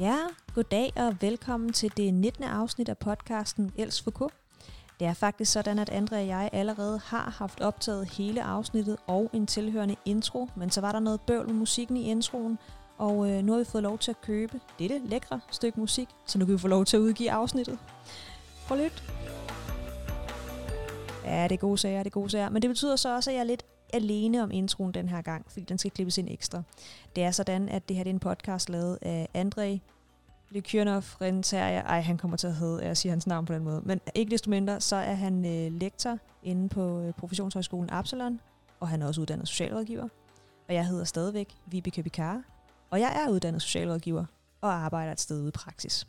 [0.00, 0.18] Ja,
[0.54, 2.44] goddag og velkommen til det 19.
[2.44, 4.32] afsnit af podcasten Els for K.
[5.00, 9.30] Det er faktisk sådan, at Andre og jeg allerede har haft optaget hele afsnittet og
[9.32, 12.58] en tilhørende intro, men så var der noget bøvl med musikken i introen,
[12.98, 16.38] og øh, nu har vi fået lov til at købe dette lækre stykke musik, så
[16.38, 17.78] nu kan vi få lov til at udgive afsnittet.
[18.66, 19.04] Prøv lidt.
[21.24, 22.48] Ja, det er gode sager, det er gode sager.
[22.48, 25.46] Men det betyder så også, at jeg er lidt alene om introen den her gang,
[25.48, 26.62] fordi den skal klippes ind ekstra.
[27.16, 29.78] Det er sådan, at det her det er en podcast lavet af André
[30.50, 31.80] Lekyrnov Renteria.
[31.80, 33.82] Ej, han kommer til at hedde, jeg siger hans navn på den måde.
[33.84, 38.40] Men ikke desto mindre, så er han øh, lektor inde på øh, Professionshøjskolen Absalon,
[38.80, 40.08] og han er også uddannet socialrådgiver.
[40.68, 42.42] Og jeg hedder stadigvæk Vibeke Bikar,
[42.90, 44.24] og jeg er uddannet socialrådgiver
[44.60, 46.06] og arbejder et sted ude i praksis.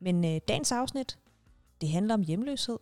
[0.00, 1.18] Men øh, dagens afsnit,
[1.80, 2.78] det handler om hjemløshed,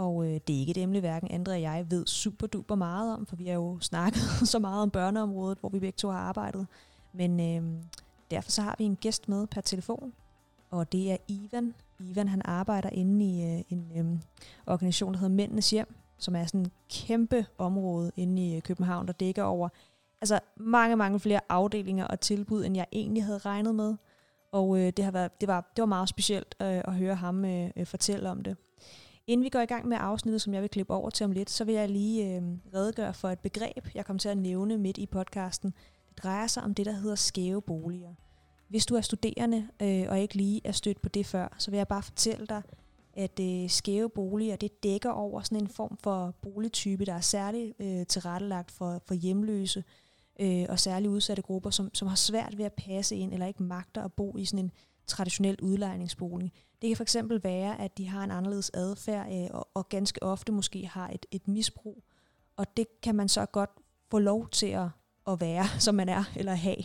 [0.00, 3.14] og øh, det er ikke et emne, hverken Andre og jeg ved super duper meget
[3.14, 6.18] om, for vi har jo snakket så meget om børneområdet, hvor vi begge to har
[6.18, 6.66] arbejdet.
[7.12, 7.82] Men øh,
[8.30, 10.12] derfor så har vi en gæst med per telefon,
[10.70, 11.74] og det er Ivan.
[11.98, 14.18] Ivan han arbejder inde i øh, en øh,
[14.66, 19.06] organisation, der hedder Mændenes Hjem, som er sådan et kæmpe område inde i øh, København,
[19.06, 19.68] der dækker over
[20.20, 23.94] altså mange, mange flere afdelinger og tilbud, end jeg egentlig havde regnet med.
[24.52, 27.44] Og øh, det, har været, det, var, det var meget specielt øh, at høre ham
[27.44, 28.56] øh, øh fortælle om det.
[29.30, 31.50] Inden vi går i gang med afsnittet, som jeg vil klippe over til om lidt,
[31.50, 32.42] så vil jeg lige øh,
[32.74, 35.74] redegøre for et begreb, jeg kom til at nævne midt i podcasten.
[36.08, 38.14] Det drejer sig om det, der hedder skæve boliger.
[38.68, 41.76] Hvis du er studerende øh, og ikke lige er stødt på det før, så vil
[41.76, 42.62] jeg bare fortælle dig,
[43.14, 47.74] at øh, skæve boliger, det dækker over sådan en form for boligtype, der er særligt
[47.80, 49.84] øh, tilrettelagt for, for hjemløse
[50.40, 53.62] øh, og særligt udsatte grupper, som, som har svært ved at passe ind eller ikke
[53.62, 54.72] magter at bo i sådan en
[55.06, 56.52] traditionel udlejningsbolig.
[56.82, 60.52] Det kan fx være, at de har en anderledes adfærd øh, og, og ganske ofte
[60.52, 62.04] måske har et, et misbrug,
[62.56, 63.70] og det kan man så godt
[64.10, 64.88] få lov til at,
[65.28, 66.76] at være, som man er, eller have,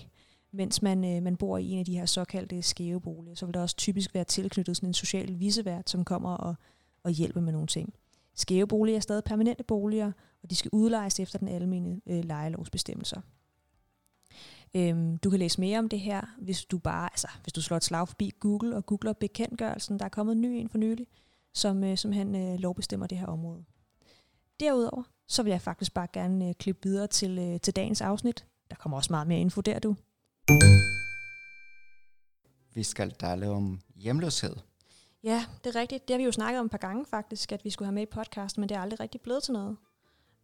[0.52, 3.36] mens man, øh, man bor i en af de her såkaldte skæve boliger.
[3.36, 6.56] Så vil der også typisk være tilknyttet sådan en social visevært, som kommer og,
[7.04, 7.94] og hjælper med nogle ting.
[8.36, 10.12] Skæve boliger er stadig permanente boliger,
[10.44, 13.22] og de skal udlejes efter den almindelige øh, lejelovsbestemmelser.
[14.76, 17.78] Øhm, du kan læse mere om det her, hvis du bare, altså hvis du slår
[17.78, 20.00] et slag forbi Google og googler bekendtgørelsen.
[20.00, 21.08] Der er kommet en ny en for nylig,
[21.54, 23.64] som, øh, som han øh, lovbestemmer det her område.
[24.60, 28.46] Derudover, så vil jeg faktisk bare gerne øh, klippe videre til, øh, til dagens afsnit.
[28.70, 29.96] Der kommer også meget mere info der, du.
[32.74, 34.56] Vi skal tale om hjemløshed.
[35.24, 36.08] Ja, det er rigtigt.
[36.08, 38.04] Det har vi jo snakket om et par gange faktisk, at vi skulle have med
[38.04, 39.78] i podcast, men det er aldrig rigtig blevet til noget.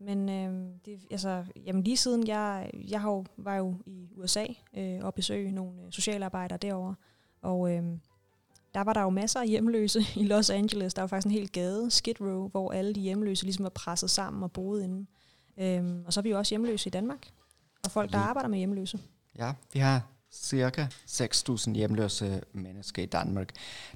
[0.06, 0.54] Men øh,
[0.86, 4.46] det, altså, jamen lige siden, jeg, jeg har jo, var jo i USA
[4.78, 6.96] øh, og besøge nogle øh, socialarbejdere derovre,
[7.42, 7.84] og øh,
[8.74, 10.94] der var der jo masser af hjemløse i Los Angeles.
[10.94, 14.10] Der var faktisk en hel gade, Skid Row, hvor alle de hjemløse ligesom var presset
[14.10, 15.06] sammen og boede inde.
[15.58, 17.28] Øh, og så er vi jo også hjemløse i Danmark,
[17.84, 19.00] og folk, der arbejder med hjemløse.
[19.38, 20.02] Ja, vi har
[20.32, 23.50] cirka 6.000 hjemløse mennesker i Danmark.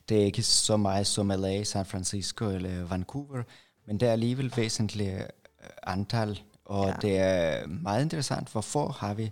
[0.10, 3.44] Det er ikke så meget som LA, San Francisco eller Vancouver,
[3.88, 5.32] men det er alligevel væsentligt
[5.84, 6.94] antal, og ja.
[7.02, 9.32] det er meget interessant, hvorfor har vi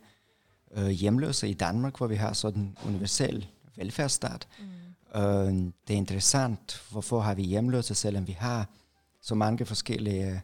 [0.77, 4.47] øh, hjemløse i Danmark, hvor vi har sådan universel velfærdsstat.
[4.59, 5.21] Mm.
[5.21, 5.53] Øh,
[5.87, 8.69] det er interessant, hvorfor har vi hjemløse, selvom vi har
[9.21, 10.41] så mange forskellige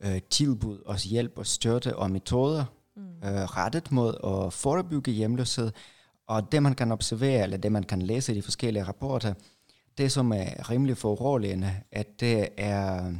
[0.00, 2.64] øh, tilbud og hjælp og støtte og metoder
[2.96, 3.28] mm.
[3.28, 5.72] øh, rettet mod at forebygge hjemløshed.
[6.26, 9.34] Og det man kan observere, eller det man kan læse i de forskellige rapporter,
[9.98, 13.12] det som er rimelig foruroligende, at det er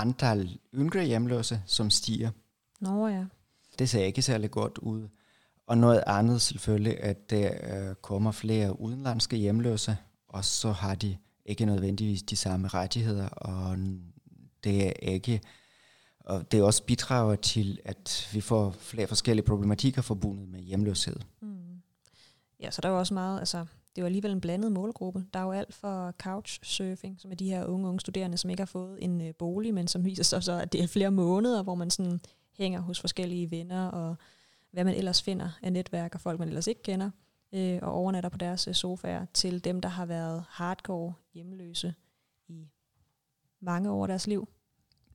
[0.00, 2.30] antal yngre hjemløse, som stiger.
[2.80, 3.24] Nå ja.
[3.78, 5.08] Det ser ikke særlig godt ud.
[5.66, 9.96] Og noget andet selvfølgelig, at der øh, kommer flere udenlandske hjemløse,
[10.28, 13.76] og så har de ikke nødvendigvis de samme rettigheder, og
[14.64, 15.40] det er ikke
[16.28, 21.16] og det også bidrager til, at vi får flere forskellige problematikker forbundet med hjemløshed.
[21.40, 21.82] Mm.
[22.60, 23.66] Ja, så der er jo også meget, altså
[23.98, 25.24] det er jo alligevel en blandet målgruppe.
[25.34, 28.60] Der er jo alt for couchsurfing, som er de her unge, unge studerende, som ikke
[28.60, 31.62] har fået en øh, bolig, men som viser sig så, at det er flere måneder,
[31.62, 32.20] hvor man sådan
[32.52, 34.16] hænger hos forskellige venner, og
[34.70, 37.10] hvad man ellers finder af netværk og folk, man ellers ikke kender,
[37.52, 41.94] øh, og overnatter på deres øh, sofaer, til dem, der har været hardcore hjemløse
[42.48, 42.68] i
[43.60, 44.48] mange år af deres liv.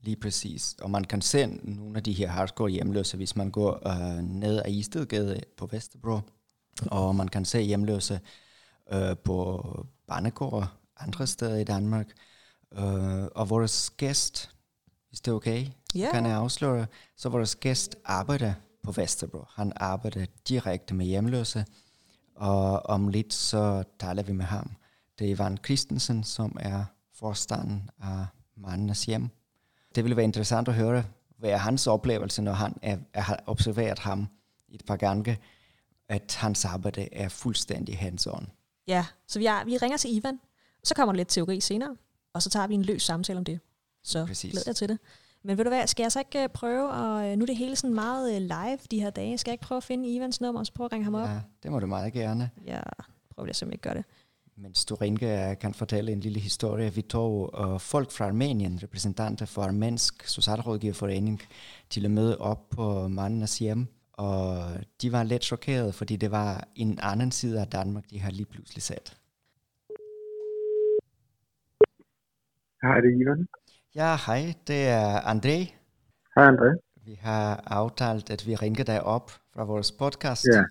[0.02, 0.76] Lige præcis.
[0.82, 4.62] Og man kan se nogle af de her hardcore hjemløse, hvis man går øh, ned
[4.66, 6.20] ad Istedgade på Vesterbro,
[6.92, 8.20] og man kan se hjemløse
[8.92, 12.08] øh, på barnegård andre steder i Danmark.
[12.74, 14.50] Øh, og vores gæst,
[15.10, 16.12] hvis det er okay, yeah.
[16.12, 16.86] kan jeg afsløre,
[17.18, 18.54] så vores gæst arbejder
[18.84, 19.46] på Vesterbro.
[19.50, 21.66] Han arbejder direkte med hjemløse,
[22.36, 24.72] og om lidt så taler vi med ham.
[25.20, 28.26] Det er Ivan Christensen, som er forstanden af
[28.56, 29.30] mandens hjem.
[29.96, 31.04] Det ville være interessant at høre,
[31.38, 34.28] hvad er hans oplevelse, når han er, er, har observeret ham
[34.70, 35.38] et par gange,
[36.10, 38.46] at hans arbejde er fuldstændig hands-on.
[38.88, 40.40] Ja, så vi, er, vi ringer til Ivan,
[40.84, 41.96] så kommer der lidt teori senere,
[42.34, 43.60] og så tager vi en løs samtale om det.
[44.04, 44.52] Så Præcis.
[44.52, 44.98] glæder jeg til det.
[45.44, 47.58] Men ved du hvad, skal jeg så ikke øh, prøve, og øh, nu er det
[47.58, 50.42] hele sådan meget øh, live de her dage, skal jeg ikke prøve at finde Ivans
[50.42, 51.28] nummer, og så prøve at ringe ham op?
[51.28, 52.50] Ja, det må du meget gerne.
[52.66, 52.82] Ja,
[53.36, 54.06] prøver jeg simpelthen ikke gøre det.
[54.56, 56.94] Mens du ringer, jeg kan fortælle en lille historie.
[56.94, 61.42] Vi tog uh, folk fra Armenien, repræsentanter for Armensk Socialrådgiverforening,
[61.90, 63.88] til at møde op på mandenes hjem.
[64.14, 64.64] Og
[65.02, 68.46] de var lidt chokerede, fordi det var en anden side af Danmark, de har lige
[68.46, 69.18] pludselig set.
[72.82, 73.48] Hej, det er Ivan.
[73.96, 75.58] Ja, hej, det er André.
[76.36, 76.80] Hej, André.
[77.06, 80.46] Vi har aftalt, at vi ringer dig op fra vores podcast.
[80.54, 80.64] Ja.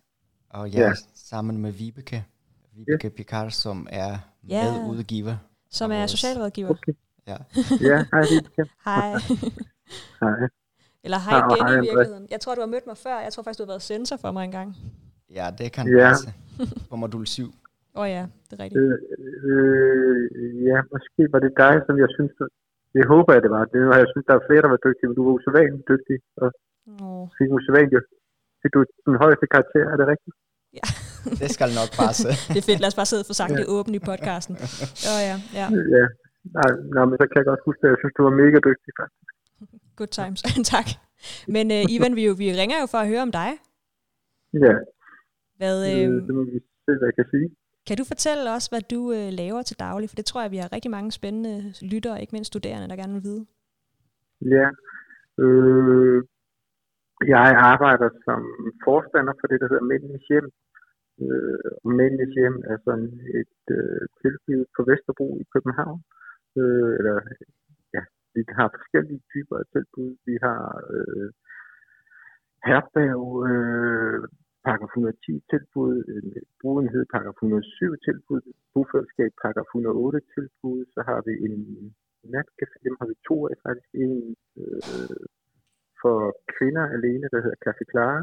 [0.50, 0.88] Og jeg Ja.
[0.91, 2.25] er sammen med Vibeke.
[2.73, 4.19] Vibeke Picard, som er
[4.49, 4.73] Ja.
[4.79, 5.37] medudgiver.
[5.71, 6.71] Som er vores- socialrådgiver.
[6.71, 6.93] Okay.
[7.27, 7.37] Ja.
[7.81, 8.71] Ja, hej, Vibeke.
[8.85, 9.12] Hej.
[10.21, 10.49] Hej.
[11.06, 12.26] Eller hej Ja, igen hej, i virkeligheden.
[12.34, 13.16] Jeg tror, du har mødt mig før.
[13.26, 14.69] Jeg tror faktisk, du har været sensor for mig engang.
[15.38, 16.08] ja, det kan Ja.
[16.08, 16.28] passe.
[16.90, 17.43] På modul 7.
[17.43, 18.81] Åh oh, ja, det er rigtigt.
[18.82, 18.96] Øh,
[19.50, 20.22] øh,
[20.70, 22.32] ja, måske var det dig, som jeg synes,
[22.94, 23.62] det håber jeg, det var.
[23.75, 26.16] Det var, jeg synes, der er flere, der var dygtige, men du var usædvanligt dygtig,
[26.43, 26.49] og
[27.04, 27.25] Oh.
[27.38, 28.04] fik usædvanligt.
[28.62, 30.34] Fik du den højeste karakter, er det rigtigt?
[31.43, 32.28] Det skal nok passe.
[32.54, 32.81] Det er fedt.
[32.82, 34.54] Lad os bare sidde og få sagt det åbent i podcasten.
[35.08, 35.66] Åh oh, ja, ja.
[35.96, 36.04] Ja.
[36.58, 37.88] Nej, nej, men så kan jeg godt huske det.
[37.94, 39.22] Jeg synes, du var mega dygtig, faktisk.
[40.02, 40.40] Good times.
[40.75, 40.88] tak.
[41.54, 43.50] Men uh, Ivan, vi, jo, vi ringer jo for at høre om dig.
[44.64, 44.75] Ja,
[45.60, 47.49] Hvad, øh, øh, det må vi se, hvad jeg kan sige.
[47.88, 50.06] kan du fortælle os, hvad du øh, laver til daglig?
[50.08, 51.54] For det tror jeg, vi har rigtig mange spændende
[51.93, 53.43] lyttere, ikke mindst studerende, der gerne vil vide.
[54.54, 54.66] Ja.
[55.44, 56.19] Øh,
[57.34, 58.40] jeg arbejder som
[58.87, 60.49] forstander for det, der hedder Mændenes Hjem.
[61.25, 63.08] Øh, Mændenes Hjem er sådan
[63.40, 66.00] et øh, tilbud på Vesterbro i København.
[66.60, 67.16] Øh, eller,
[68.34, 70.11] vi har forskellige typer af tilbud.
[70.29, 70.62] Vi har
[70.94, 71.29] øh,
[72.69, 74.20] herberg, øh,
[74.64, 76.26] paragraf 110 tilbud, en
[76.62, 78.43] brugenhed paragraf 107 tilbud,
[78.75, 81.56] bofællesskab paragraf 108 tilbud, så har vi en
[82.34, 83.90] natcafé, dem har vi to af faktisk.
[84.05, 84.14] En
[84.61, 85.23] øh,
[86.02, 86.19] for
[86.55, 88.20] kvinder alene, der hedder Café Clara.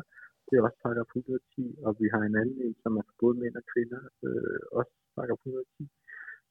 [0.48, 3.36] Det er også paragraf 110, og vi har en anden en, som er for både
[3.42, 5.84] mænd og kvinder, øh, også paragraf 110.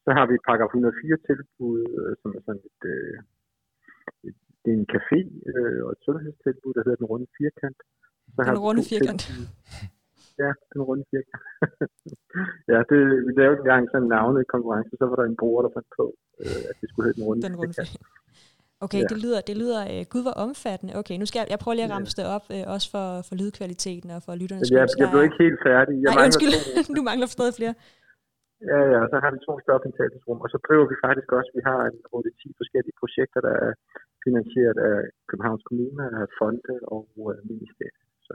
[0.05, 3.17] Så har vi paragraf 104 tilbud, øh, som er sådan et, øh,
[4.63, 5.19] det er en café
[5.51, 7.79] øh, og et sundhedstilbud, der hedder Den Runde Firkant.
[8.35, 9.21] Så Den vi runde firkant.
[9.25, 9.45] tilbud.
[10.43, 11.43] Ja, den runde firkant.
[12.73, 15.71] ja, det, vi lavede engang sådan en navnet konkurrence, så var der en bruger, der
[15.77, 16.05] fandt på,
[16.43, 17.97] øh, at det skulle hedde Den Runde Den runde Firkant.
[18.85, 19.07] Okay, Ja.
[19.11, 20.91] det lyder, det lyder øh, gud hvor omfattende.
[21.01, 23.35] Okay, nu skal jeg, jeg prøver lige at ramse det op, øh, også for, for
[23.41, 25.93] lydkvaliteten og for lytternes Men jeg, jeg blev ikke helt færdig.
[26.03, 26.53] Jeg Nej, mangler undskyld,
[26.97, 27.73] du mangler stadig flere.
[28.71, 31.61] Ja, ja, og så har vi to stofindtagelsesrum, og så driver vi faktisk også, vi
[31.69, 33.73] har en 8-10 forskellige projekter, der er
[34.25, 34.97] finansieret af
[35.29, 38.05] Københavns Kommune, af fonde og uh, ministerier.
[38.27, 38.33] Så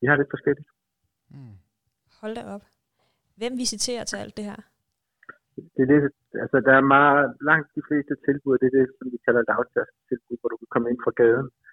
[0.00, 0.68] vi har lidt forskelligt.
[1.34, 1.56] Mm.
[2.20, 2.64] Hold da op.
[3.40, 4.60] Hvem visiterer til alt det her?
[5.74, 6.00] Det er det,
[6.44, 10.36] altså der er meget, langt de fleste tilbud, det er det, som vi kalder lavtærskeltilbud,
[10.40, 11.67] hvor du kan komme ind fra gaden, øh,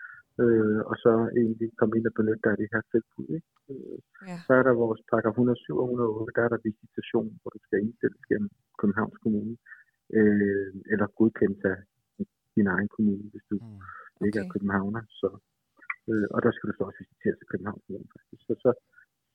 [0.89, 1.11] og så
[1.41, 3.27] egentlig komme ind og benytte dig af det her tilbud.
[3.37, 3.49] Ikke?
[3.71, 3.97] Øh,
[4.29, 4.37] Ja.
[4.45, 7.77] Så er der vores paragraf 107 og 108, der er der visitation, hvor du skal
[7.85, 8.49] indstilles gennem
[8.79, 9.53] Københavns Kommune,
[10.17, 11.77] øh, eller godkendes af
[12.55, 14.25] din egen kommune, hvis du Mm.
[14.27, 14.53] ikke er Okay.
[14.55, 15.01] københavner.
[15.19, 15.27] Så,
[16.09, 18.07] øh, og der skal du så også visitere til Københavns Kommune.
[18.15, 18.41] faktisk.
[18.47, 18.69] Så, så,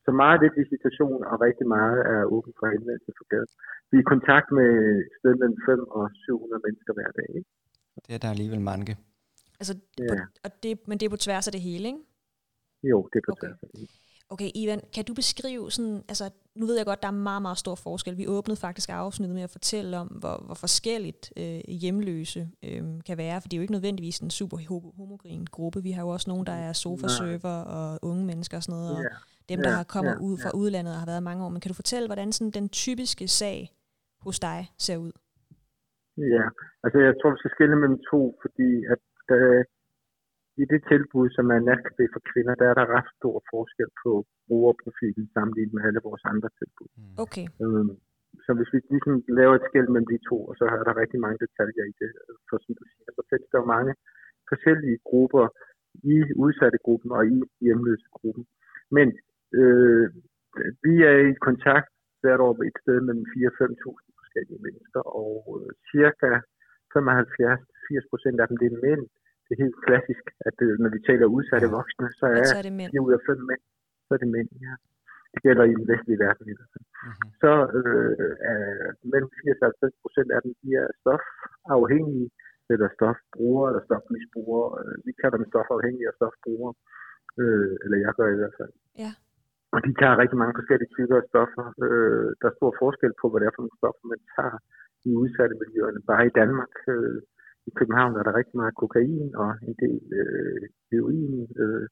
[0.06, 3.52] så meget af det visitation og rigtig meget er åbent for henvendelse for gaden.
[3.90, 4.70] Vi er i kontakt med
[5.06, 7.28] et sted mellem 5 og 700 mennesker hver dag.
[7.38, 7.50] Ikke?
[8.06, 8.92] Det er der alligevel mange.
[9.60, 10.04] Altså, Ja.
[10.08, 10.14] på,
[10.44, 11.98] og det, men det er på tværs af det hele, ikke?
[12.82, 13.46] Jo, det er på Okay.
[13.46, 13.88] tværs af det.
[14.32, 17.58] Okay, Ivan, kan du beskrive sådan, altså nu ved jeg godt, der er meget, meget
[17.58, 18.16] stor forskel.
[18.18, 23.16] Vi åbnede faktisk afsnittet med at fortælle om, hvor, hvor forskelligt øh, hjemløse øh, kan
[23.18, 25.82] være, for det er jo ikke nødvendigvis en super ho- homogen gruppe.
[25.82, 29.02] Vi har jo også nogen, der er sofaserver og unge mennesker og sådan noget, og
[29.02, 29.08] Ja.
[29.54, 31.48] dem, der har kommet ja, ud fra udlandet og har været mange år.
[31.48, 33.58] Men kan du fortælle, hvordan sådan den typiske sag
[34.20, 35.12] hos dig ser ud?
[36.34, 36.44] Ja,
[36.84, 38.98] altså jeg tror, vi skal skille mellem to, fordi at
[39.38, 39.62] øh,
[40.62, 44.12] i det tilbud, som er natcafé for kvinder, der er der ret stor forskel på
[44.48, 46.88] brugerprofilen sammenlignet med alle vores andre tilbud.
[46.96, 47.14] Mm.
[47.24, 47.94] Okay, Øhm,
[48.44, 51.20] så hvis vi ligesom laver et skæld mellem de to, og så er der rigtig
[51.24, 52.10] mange detaljer i det,
[52.48, 53.92] for som du siger, så findes der mange
[54.50, 55.44] forskellige grupper
[56.14, 58.44] i udsatte gruppen og i hjemløse gruppen.
[58.96, 59.06] Men
[59.60, 60.06] øh,
[60.84, 61.90] vi er i kontakt
[62.22, 66.30] hvert år med et sted mellem 4-5.000 forskellige mennesker, og øh, cirka
[66.94, 69.02] 75-80 procent af dem, det er mænd.
[69.50, 72.66] Det er helt klassisk, at øh, når vi taler udsatte voksne, så er så er
[72.68, 72.90] det mænd.
[72.92, 73.62] 4 ud af 5 mænd,
[74.06, 74.74] så er det mænd, ja.
[75.32, 77.28] Det gælder i den vestlige verden i hvert fald Mm-hmm.
[77.42, 78.62] så øh, er
[79.12, 82.28] mellem 80 og 90 procent af dem, de er stofafhængige,
[82.72, 84.68] eller stofbrugere, eller stofmisbrugere.
[84.80, 86.72] Øh, Vi kalder dem stofafhængige og stofbrugere,
[87.42, 88.72] øh, eller jeg gør i hvert fald.
[89.04, 89.12] Ja.
[89.74, 91.64] og de tager rigtig mange forskellige typer af stoffer.
[91.84, 94.56] Øh, der er stor forskel på, hvad det er for nogle stoffer, man tager
[95.08, 96.00] i udsatte miljøerne.
[96.10, 97.18] Bare i Danmark, øh,
[97.70, 101.86] i København, er der rigtig meget kokain og en del øh, heroin, øh,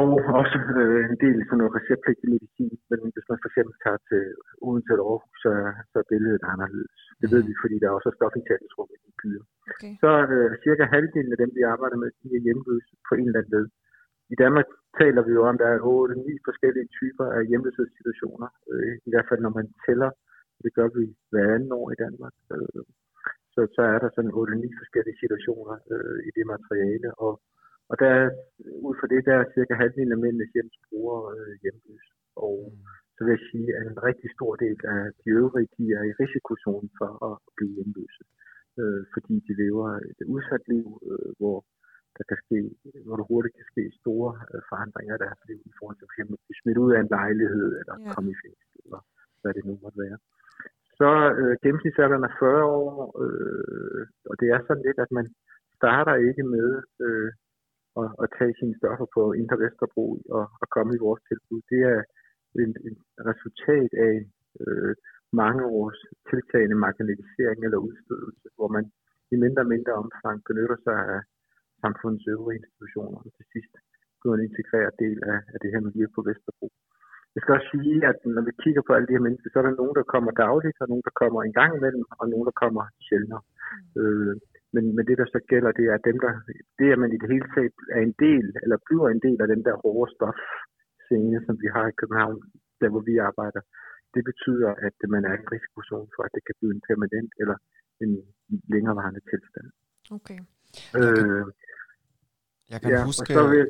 [0.00, 0.10] og
[0.40, 2.76] også øh, en del sådan noget receptpligtig medicin.
[2.90, 4.22] Men hvis man for eksempel tager til
[4.66, 5.52] Odense eller Aarhus, så,
[5.90, 6.96] så er billedet anderledes.
[7.20, 9.44] Det ved vi, fordi der er også stofindtagelsesrum i de byer.
[9.72, 9.92] Okay.
[10.02, 13.40] Så øh, cirka halvdelen af dem, vi arbejder med, de er hjemløse på en eller
[13.40, 13.66] anden led.
[14.34, 14.68] I Danmark
[15.00, 18.48] taler vi jo om, at der er 8-9 forskellige typer af hjemløshedssituationer.
[18.72, 20.10] Øh, I hvert fald når man tæller.
[20.64, 22.34] Det gør vi hver anden år i Danmark.
[22.54, 22.82] Øh,
[23.56, 27.08] så, så er der sådan 8-9 forskellige situationer øh, i det materiale.
[27.26, 27.32] Og,
[27.90, 28.12] og der,
[28.88, 32.12] ud fra det, der er cirka halvdelen af mændenes hjemsbrugere øh, hjemløse.
[32.46, 32.56] Og
[33.14, 36.16] så vil jeg sige, at en rigtig stor del af de øvrige, de er i
[36.22, 38.24] risikozonen for at blive hjemløse.
[38.80, 41.58] Øh, fordi de lever et udsat liv, øh, hvor
[42.18, 42.58] der kan ske,
[43.06, 46.14] hvor der hurtigt kan ske store øh, forandringer i deres liv, i forhold til at
[46.14, 48.12] blive smidt ud af en lejlighed, eller ja.
[48.14, 49.00] komme i fængsel, eller
[49.40, 50.18] hvad det nu måtte være.
[50.98, 51.10] Så
[51.40, 52.90] øh, gennemsnitsalderen er 40 år,
[53.24, 55.26] øh, og det er sådan lidt, at man
[55.78, 56.68] starter ikke med
[57.06, 57.30] øh,
[58.02, 61.60] at, at tage sine stoffer på Indre Vesterbro og, og komme i vores tilbud.
[61.72, 62.00] Det er
[62.62, 62.96] en, en
[63.30, 64.14] resultat af
[64.62, 64.94] øh,
[65.42, 66.00] mange års
[66.30, 68.84] tiltagende marginalisering eller udstødelse, hvor man
[69.34, 71.20] i mindre og mindre omfang benytter sig af
[71.82, 73.74] samfundets øvrige institutioner, og til sidst
[74.20, 76.68] bliver en integreret del af, af det her miljø på Vesterbro.
[77.36, 79.66] Jeg skal også sige, at når vi kigger på alle de her mennesker, så er
[79.66, 82.56] der nogen, der kommer dagligt, og nogen, der kommer en gang imellem, og nogen, der
[82.62, 83.42] kommer sjældnere.
[83.46, 84.00] Mm.
[84.00, 84.34] Øh,
[84.74, 86.32] men, men det, der så gælder, det er dem, der,
[86.78, 89.48] det er, man i det hele taget er en del, eller bliver en del af
[89.54, 92.38] den der hårde stofscene, som vi har i København,
[92.80, 93.62] der hvor vi arbejder.
[94.14, 97.56] Det betyder, at man er en risikozone for, at det kan blive en permanent eller
[98.02, 98.10] en
[98.72, 99.68] længerevarende tilstand.
[100.16, 100.40] Okay.
[101.00, 101.44] Øh,
[102.72, 103.32] jeg kan ja, huske...
[103.38, 103.66] så vil,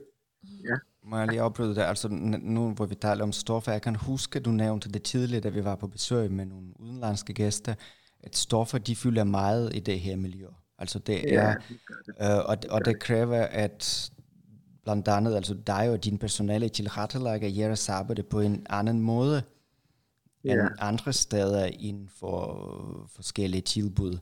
[0.71, 0.77] ja.
[1.07, 1.87] Må jeg lige afbryde der?
[1.87, 5.49] Altså nu hvor vi taler om stoffer, jeg kan huske, du nævnte det tidligere, da
[5.49, 7.75] vi var på besøg med nogle udenlandske gæster,
[8.21, 10.47] at stoffer, de fylder meget i det her miljø.
[10.79, 11.55] Altså det er,
[12.21, 14.11] ja, øh, og, og det kræver, at
[14.85, 19.43] blandt andet altså dig og din personale tilrettelægger jeres arbejde på en anden måde
[20.45, 20.53] ja.
[20.53, 24.19] end andre steder inden for forskellige tilbud.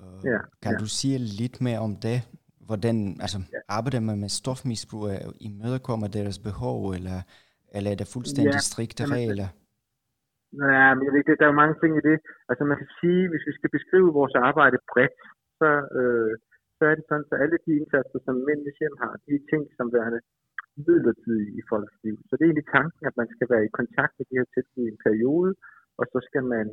[0.00, 0.78] Uh, ja, kan ja.
[0.78, 2.22] du sige lidt mere om det?
[2.68, 3.60] Hvordan altså, ja.
[3.76, 5.06] arbejder man med stofmisbrug?
[5.48, 7.18] Imødekommer deres behov, eller,
[7.76, 9.48] eller er det fuldstændig ja, strikte regler?
[10.62, 12.18] Ja, men jeg ved ikke, der er jo mange ting i det.
[12.50, 15.20] Altså man kan sige, hvis vi skal beskrive vores arbejde bredt,
[15.58, 16.32] så, øh,
[16.76, 19.62] så er det sådan, at alle de indsatser, som Mændenes Hjem har, de er ting
[19.78, 20.20] som værende
[20.86, 22.16] midlertidige i folks liv.
[22.26, 24.84] Så det er egentlig tanken, at man skal være i kontakt med de her tilbud
[24.86, 25.50] i en periode,
[26.00, 26.66] og så skal man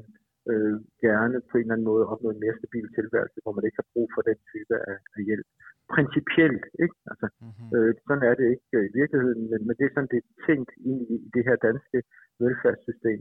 [0.51, 3.79] øh, gerne på en eller anden måde opnå en mere stabil tilværelse, hvor man ikke
[3.81, 5.47] har brug for den type af, af hjælp
[5.95, 6.65] principielt.
[6.83, 6.95] Ikke?
[7.11, 7.69] Altså, mm-hmm.
[7.75, 10.29] øh, sådan er det ikke øh, i virkeligheden, men, men det er sådan, det er
[10.47, 11.97] tænkt ind i, i det her danske
[12.43, 13.19] velfærdssystem,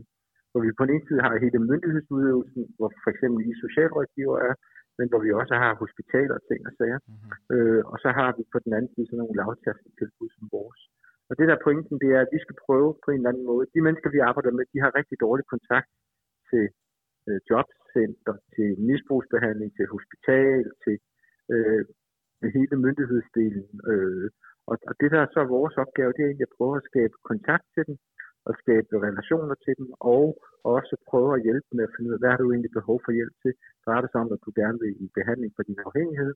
[0.51, 4.53] hvor vi på den ene side har hele myndighedsudøvelsen, hvor for eksempel I socialrådgiver er,
[4.97, 6.99] men hvor vi også har hospitaler og ting og sager.
[7.07, 7.31] Mm-hmm.
[7.53, 10.81] Øh, og så har vi på den anden side sådan nogle lavtærskeltilbud som vores.
[11.29, 13.65] Og det der pointen, det er, at vi skal prøve på en eller anden måde.
[13.75, 15.89] De mennesker, vi arbejder med, de har rigtig dårlig kontakt
[16.49, 16.65] til
[17.27, 20.95] øh, jobcenter, til misbrugsbehandling, til hospital, til
[21.53, 21.83] øh,
[22.57, 23.67] hele myndighedsdelen.
[23.91, 24.29] Øh,
[24.69, 27.15] og, og det, der er så vores opgave, det er egentlig at prøve at skabe
[27.31, 27.97] kontakt til dem,
[28.47, 30.25] og skabe relationer til dem, og
[30.77, 33.11] også prøve at hjælpe med at finde ud af, hvad har du egentlig behov for
[33.19, 33.53] hjælp til.
[33.85, 36.33] Drejer det sig om, at du gerne vil i behandling for din afhængighed?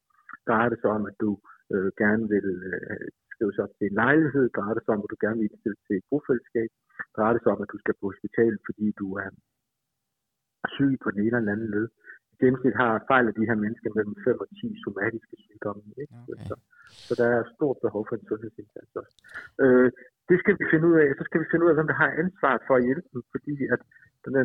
[0.48, 1.32] Drejer det sig om, at du
[1.74, 4.46] øh, gerne vil øh, skrives op til en lejlighed?
[4.58, 6.70] Drejer det sig om, at du gerne vil indstille til et bofællesskab?
[7.16, 9.30] Drejer det sig om, at du skal på hospital, fordi du er
[10.76, 11.88] syg på den ene eller anden led?
[12.42, 15.84] Gennemsnit har fejl af de her mennesker mellem 5 og 10 somatiske sygdomme.
[16.02, 16.14] Ikke?
[16.22, 16.46] Okay.
[16.48, 16.56] Så,
[17.08, 19.16] så der er stort behov for en sundhedsindsats også.
[19.64, 19.90] Øh,
[20.30, 21.08] det skal vi finde ud af.
[21.20, 23.56] Så skal vi finde ud af, hvem der har ansvaret for at hjælpe dem, fordi
[23.76, 23.82] at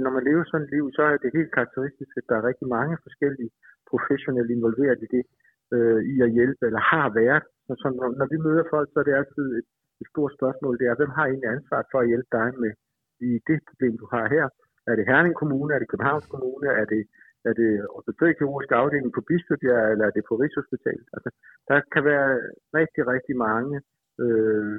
[0.04, 2.68] når man lever sådan et liv, så er det helt karakteristisk, at der er rigtig
[2.76, 3.50] mange forskellige
[3.90, 5.24] professionelle involveret i det,
[5.74, 7.44] øh, i at hjælpe, eller har været.
[7.66, 9.68] Så, så når, når vi møder folk, så er det altid et,
[10.02, 12.72] et stort spørgsmål, det er, hvem har egentlig ansvaret for at hjælpe dig med
[13.28, 14.46] i det problem, du har her?
[14.90, 15.70] Er det Herning Kommune?
[15.74, 16.68] Er det Københavns Kommune?
[16.80, 17.02] Er det
[17.48, 21.08] er det ortopædkirurgisk afdeling på Bispebjerg, eller er det på Rigshospitalet?
[21.16, 21.30] Altså,
[21.68, 22.28] der kan være
[22.78, 23.76] rigtig, rigtig mange
[24.22, 24.76] øh,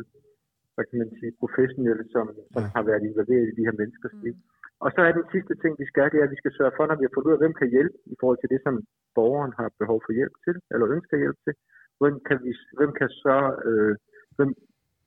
[0.75, 4.35] hvad kan man sige, professionelle, som, som har været involveret i de her menneskers liv.
[4.35, 4.43] Mm.
[4.85, 6.83] Og så er den sidste ting, vi skal, det er, at vi skal sørge for,
[6.85, 8.75] når vi har fundet ud af, hvem kan hjælpe i forhold til det, som
[9.17, 11.53] borgeren har behov for hjælp til, eller ønsker hjælp til.
[12.01, 13.37] Hvem kan, vi, hvem kan så,
[13.69, 13.93] øh,
[14.37, 14.49] hvem,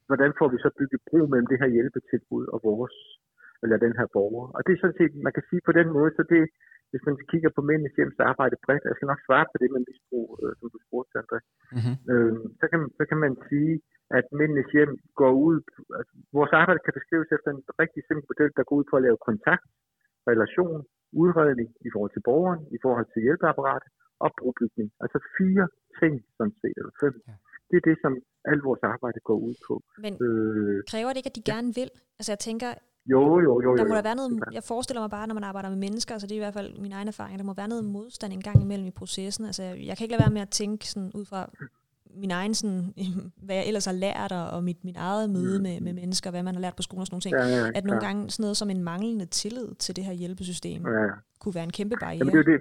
[0.09, 2.97] hvordan får vi så bygget bro mellem det her hjælpetilbud og vores,
[3.63, 4.47] eller den her borger.
[4.57, 6.43] Og det er sådan set, man kan sige på den måde, så det,
[6.91, 9.81] hvis man kigger på mændenes hjems arbejde bredt, jeg skal nok svare på det med
[9.89, 11.39] misbrug, øh, som du spurgte, André,
[11.77, 11.97] mm-hmm.
[12.11, 13.73] øh, så, kan, så kan man sige,
[14.19, 15.57] at mændenes hjem går ud,
[15.99, 19.05] altså, vores arbejde kan beskrives efter en rigtig simpel model, der går ud på at
[19.07, 19.67] lave kontakt,
[20.31, 20.79] relation,
[21.23, 23.91] udredning i forhold til borgeren, i forhold til hjælpeapparatet
[24.25, 24.89] og brobygning.
[25.05, 25.65] Altså fire
[26.01, 27.15] ting, sådan set, eller fem.
[27.29, 27.35] Ja.
[27.71, 28.13] Det er det, som
[28.51, 29.75] alt vores arbejde går ud på.
[30.05, 31.91] Men øh, kræver det ikke, at de gerne vil?
[32.19, 32.71] Altså jeg tænker,
[33.13, 33.77] jo, jo, jo.
[33.77, 36.19] Der må jo, der være noget, jeg forestiller mig bare, når man arbejder med mennesker,
[36.19, 38.43] så det er i hvert fald min egen erfaring, der må være noget modstand en
[38.49, 39.45] gang imellem i processen.
[39.45, 41.51] Altså jeg kan ikke lade være med at tænke sådan ud fra
[42.23, 42.83] min egen, sådan,
[43.47, 46.55] hvad jeg ellers har lært, og mit, mit eget møde med, med mennesker, hvad man
[46.55, 48.57] har lært på skolen og sådan nogle ting, ja, ja, at nogle gange sådan noget
[48.61, 51.07] som en manglende tillid til det her hjælpesystem, ja.
[51.41, 52.21] kunne være en kæmpe barriere.
[52.21, 52.61] Jamen, det er det.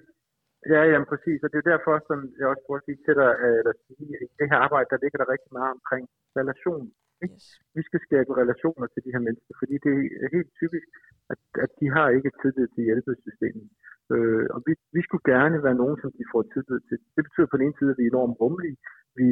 [0.74, 3.30] Ja, jamen præcis, og det er derfor, som jeg også prøver at sige til dig,
[3.72, 6.04] at sige, at det her arbejde, der ligger der rigtig meget omkring
[6.40, 6.86] relation.
[7.24, 7.36] Ikke?
[7.36, 7.48] Yes.
[7.78, 10.88] Vi skal skabe relationer til de her mennesker, fordi det er helt typisk,
[11.32, 13.68] at, at de har ikke tillid til hjælpesystemet.
[14.14, 16.98] Øh, og vi, vi skulle gerne være nogen, som de får tillid til.
[17.16, 18.78] Det betyder på den ene side, at vi er enormt rummelige.
[19.20, 19.28] Vi,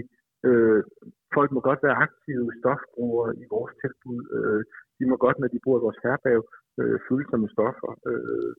[0.47, 0.81] øh,
[1.35, 4.21] folk må godt være aktive stofbrugere i vores tilbud.
[4.37, 4.61] Øh,
[4.97, 6.39] de må godt, når de bruger vores herbag,
[6.79, 7.91] øh, fylde sig med stoffer.
[8.09, 8.53] Øh,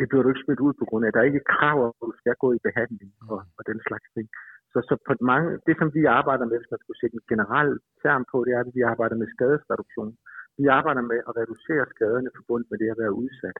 [0.00, 1.10] det bliver du ikke smidt ud på grund af.
[1.12, 4.08] Der er ikke krav om, at du skal gå i behandling og, og den slags
[4.16, 4.26] ting.
[4.74, 7.72] Så, så på mange, det, som vi arbejder med, hvis man skulle sætte en generel
[8.02, 10.12] term på, det er, at vi arbejder med skadesreduktion.
[10.60, 13.58] Vi arbejder med at reducere skaderne forbundet med det at være udsat.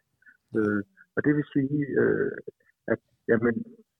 [0.56, 0.82] Øh,
[1.16, 2.32] og det vil sige, øh,
[2.92, 3.54] at jamen,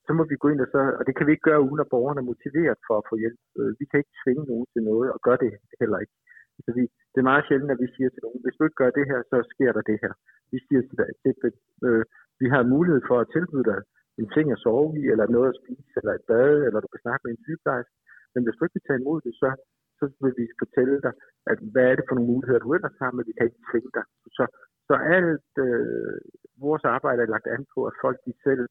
[0.07, 1.91] så må vi gå ind og så, og det kan vi ikke gøre uden at
[1.95, 3.41] borgerne er motiveret for at få hjælp.
[3.59, 6.15] Øh, vi kan ikke tvinge nogen til noget, og gøre det heller ikke.
[6.65, 8.91] Så vi, det er meget sjældent, at vi siger til nogen, hvis du ikke gør
[8.99, 10.13] det her, så sker der det her.
[10.53, 11.55] Vi siger til dig, at
[11.89, 12.05] øh,
[12.41, 13.81] vi har mulighed for at tilbyde dig
[14.21, 17.05] en ting at sove i, eller noget at spise, eller et bad, eller du kan
[17.05, 17.97] snakke med en sygeplejerske.
[18.35, 19.49] Men hvis du ikke vil tage imod det, så,
[19.99, 21.15] så vil vi fortælle dig,
[21.53, 23.91] at hvad er det for nogle muligheder, du ellers har, men vi kan ikke tænke
[23.99, 24.05] dig.
[24.37, 24.45] Så,
[24.89, 26.17] så alt øh,
[26.67, 28.65] vores arbejde er lagt an på, at folk de selv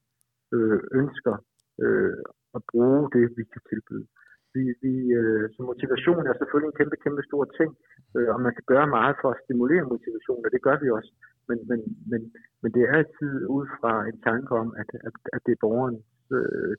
[0.56, 1.36] øh, ønsker
[1.84, 2.24] øh,
[2.58, 4.08] at bruge det, vi kan tilbyde.
[4.56, 7.72] Vi, vi, øh, så motivation er selvfølgelig en kæmpe, kæmpe stor ting,
[8.16, 11.12] øh, og man kan gøre meget for at stimulere motivation, og det gør vi også.
[11.50, 11.80] Men, men,
[12.12, 12.22] men,
[12.62, 16.06] men det er altid ud fra en tanke om, at, at, at det er borgerens
[16.38, 16.74] øh,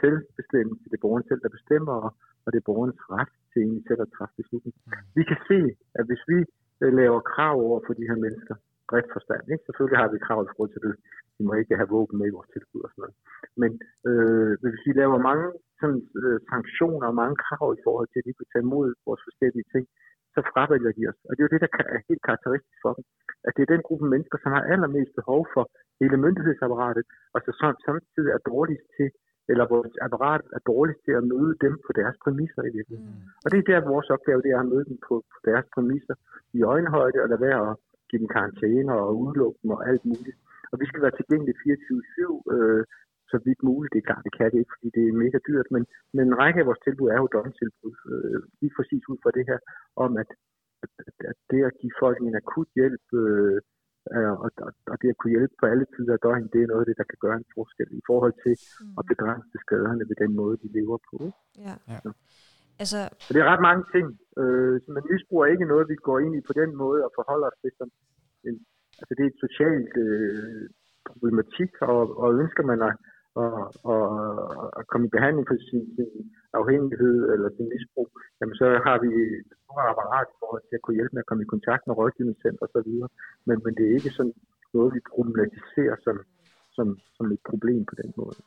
[0.00, 2.10] selvbestemmelse, det er borgeren selv, der bestemmer, og,
[2.44, 4.74] og det er borgerens ret til egentlig selv at træffe beslutning.
[4.86, 4.92] Mm.
[5.18, 5.60] Vi kan se,
[5.98, 6.38] at hvis vi
[6.82, 8.54] øh, laver krav over for de her mennesker,
[8.90, 9.42] bredt forstand.
[9.52, 9.64] Ikke?
[9.66, 10.94] Selvfølgelig har vi krav i forhold til det.
[11.38, 13.16] Vi må ikke have våben med i vores tilbud og sådan noget.
[13.62, 13.70] Men
[14.08, 15.46] øh, hvis vi laver mange
[15.80, 19.22] sådan, øh, sanktioner og mange krav i forhold til, at de kan tage imod vores
[19.28, 19.84] forskellige ting,
[20.34, 21.18] så fravælger de os.
[21.26, 23.04] Og det er jo det, der er helt karakteristisk for dem.
[23.46, 25.64] At det er den gruppe mennesker, som har allermest behov for
[26.00, 27.50] hele myndighedsapparatet, og så
[27.86, 29.08] samtidig er dårligst til,
[29.50, 33.16] eller vores apparat er dårligst til at møde dem på deres præmisser i virkeligheden.
[33.20, 33.44] Mm.
[33.44, 36.16] Og det er der, vores opgave det er at møde dem på, på deres præmisser
[36.58, 37.76] i øjenhøjde, og lade være at
[38.08, 40.38] give dem karantæne og udelukke dem og alt muligt.
[40.72, 42.82] Og vi skal være tilgængelige 24-7, øh,
[43.32, 43.92] så vidt muligt.
[43.92, 45.82] Det er klart, det kan det ikke, fordi det er mega dyrt, men,
[46.16, 49.44] men en række af vores tilbud er jo døgntilbud, øh, lige præcis ud fra det
[49.50, 49.58] her,
[50.04, 50.30] om at,
[50.84, 53.60] at, at det at give folk en akut hjælp, øh,
[54.44, 56.82] og, og, og det at kunne hjælpe på alle tider af døgn, det er noget
[56.84, 58.98] af det, der kan gøre en forskel i forhold til mm.
[58.98, 61.18] at begrænse skaderne ved den måde, de lever på.
[61.66, 61.74] Ja.
[61.92, 61.98] ja.
[62.82, 63.00] Altså...
[63.26, 64.06] Så det er ret mange ting.
[64.40, 67.46] Øh, men misbrug er ikke noget, vi går ind i på den måde og forholder
[67.50, 67.88] os til som
[68.48, 68.54] en,
[69.00, 70.64] altså det er et socialt øh,
[71.08, 72.94] problematik, og, og ønsker man at,
[73.34, 73.52] og,
[73.92, 74.04] og,
[74.76, 76.10] og komme i behandling for sin, sin
[76.60, 78.08] afhængighed eller sin misbrug,
[78.40, 79.08] jamen så har vi
[79.40, 81.96] et stort apparat i forhold til at kunne hjælpe med at komme i kontakt med
[82.00, 82.90] rådgivningscenter osv.
[83.48, 84.34] Men, men det er ikke sådan
[84.74, 86.16] noget, vi problematiserer som,
[86.76, 88.38] som, som et problem på den måde.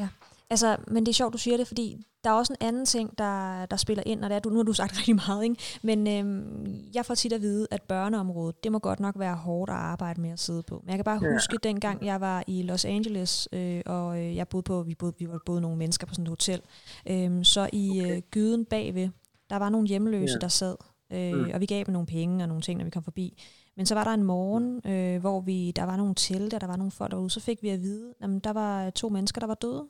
[0.00, 0.08] Ja,
[0.50, 3.18] Altså, men det er sjovt, du siger det, fordi der er også en anden ting,
[3.18, 5.56] der, der spiller ind, og det er, du, nu har du sagt rigtig meget, ikke?
[5.82, 9.70] men øhm, jeg får tit at vide, at børneområdet, det må godt nok være hårdt
[9.70, 10.80] at arbejde med at sidde på.
[10.84, 11.32] Men jeg kan bare ja.
[11.32, 15.14] huske, dengang jeg var i Los Angeles, øh, og øh, jeg boede på, vi, boede,
[15.18, 16.60] vi var både nogle mennesker på sådan et hotel,
[17.08, 18.16] øh, så i okay.
[18.16, 19.08] øh, gyden bagved,
[19.50, 20.38] der var nogle hjemløse, ja.
[20.38, 20.76] der sad,
[21.12, 21.50] øh, mm.
[21.54, 23.42] og vi gav dem nogle penge og nogle ting, når vi kom forbi.
[23.76, 26.66] Men så var der en morgen, øh, hvor vi, der var nogle telte, og der
[26.66, 29.46] var nogle folk derude, så fik vi at vide, at der var to mennesker, der
[29.46, 29.86] var døde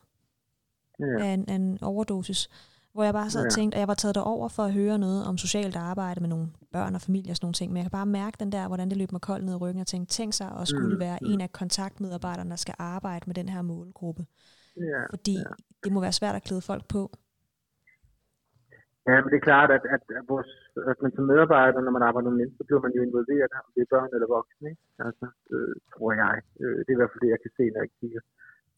[1.01, 1.25] ja.
[1.25, 2.49] af, en, af en overdosis.
[2.95, 3.49] Hvor jeg bare så ja.
[3.49, 6.47] tænkte, at jeg var taget derover for at høre noget om socialt arbejde med nogle
[6.73, 7.69] børn og familie og sådan nogle ting.
[7.71, 9.81] Men jeg kan bare mærke den der, hvordan det løb mig koldt ned i ryggen.
[9.81, 11.01] og tænkte, tænk sig at skulle mm.
[11.01, 11.33] være mm.
[11.33, 14.23] en af kontaktmedarbejderne, der skal arbejde med den her målgruppe.
[14.77, 15.03] Ja.
[15.11, 15.53] Fordi ja.
[15.85, 17.03] det må være svært at klæde folk på.
[19.09, 20.51] Ja, men det er klart, at, at, at, vores,
[20.93, 23.83] at man som medarbejder, når man arbejder med mennesker, bliver man jo involveret, om det
[23.83, 24.67] er børn eller voksne.
[24.73, 24.83] Ikke?
[25.07, 26.37] Altså, øh, tror jeg.
[26.63, 28.23] Øh, det er i hvert fald det, jeg kan se, når jeg kigger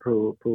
[0.04, 0.52] på, på,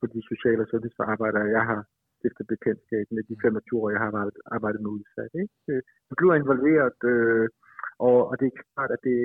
[0.00, 1.80] på de sociale og sundhedsarbejdere, jeg har
[2.18, 5.32] stiftet bekendtskab med de 25 år, jeg har arbejdet, arbejdet med udsat.
[5.42, 5.54] Ikke?
[6.08, 7.46] Man bliver involveret, øh,
[8.06, 9.18] og, og det er klart, at det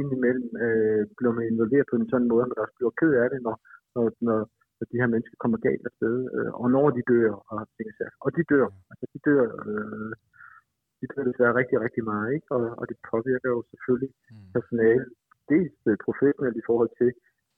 [0.00, 3.28] indimellem øh, bliver man involveret på en sådan måde, at man også bliver ked af
[3.32, 3.56] det, når,
[3.94, 4.38] når, når,
[4.80, 7.88] at de her mennesker kommer galt afsted, øh, og når de dør, og ting
[8.24, 10.12] og de dør, altså de dør, øh,
[11.00, 12.48] de dør desværre rigtig, rigtig meget, ikke?
[12.56, 14.50] Og, og det påvirker jo selvfølgelig mm.
[14.56, 15.04] personale,
[15.52, 17.10] dels øh, professionelt i forhold til,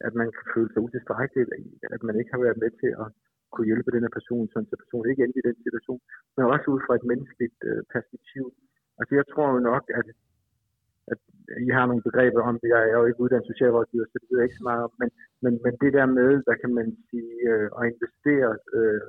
[0.06, 1.46] at man kan føle sig utilstrækkelig,
[1.94, 3.08] at man ikke har været med til at
[3.52, 6.00] kunne hjælpe den her person, så personen ikke endte i den situation,
[6.34, 8.44] men også ud fra et menneskeligt øh, perspektiv.
[9.00, 10.06] Altså jeg tror jo nok, at,
[11.12, 11.20] at
[11.68, 12.68] I har nogle begreber om det.
[12.74, 15.10] Jeg er jo ikke uddannet socialrådgiver, så det ved jeg ikke så meget om, men,
[15.44, 19.00] men, men det der med, der kan man sige, øh, at investere øh,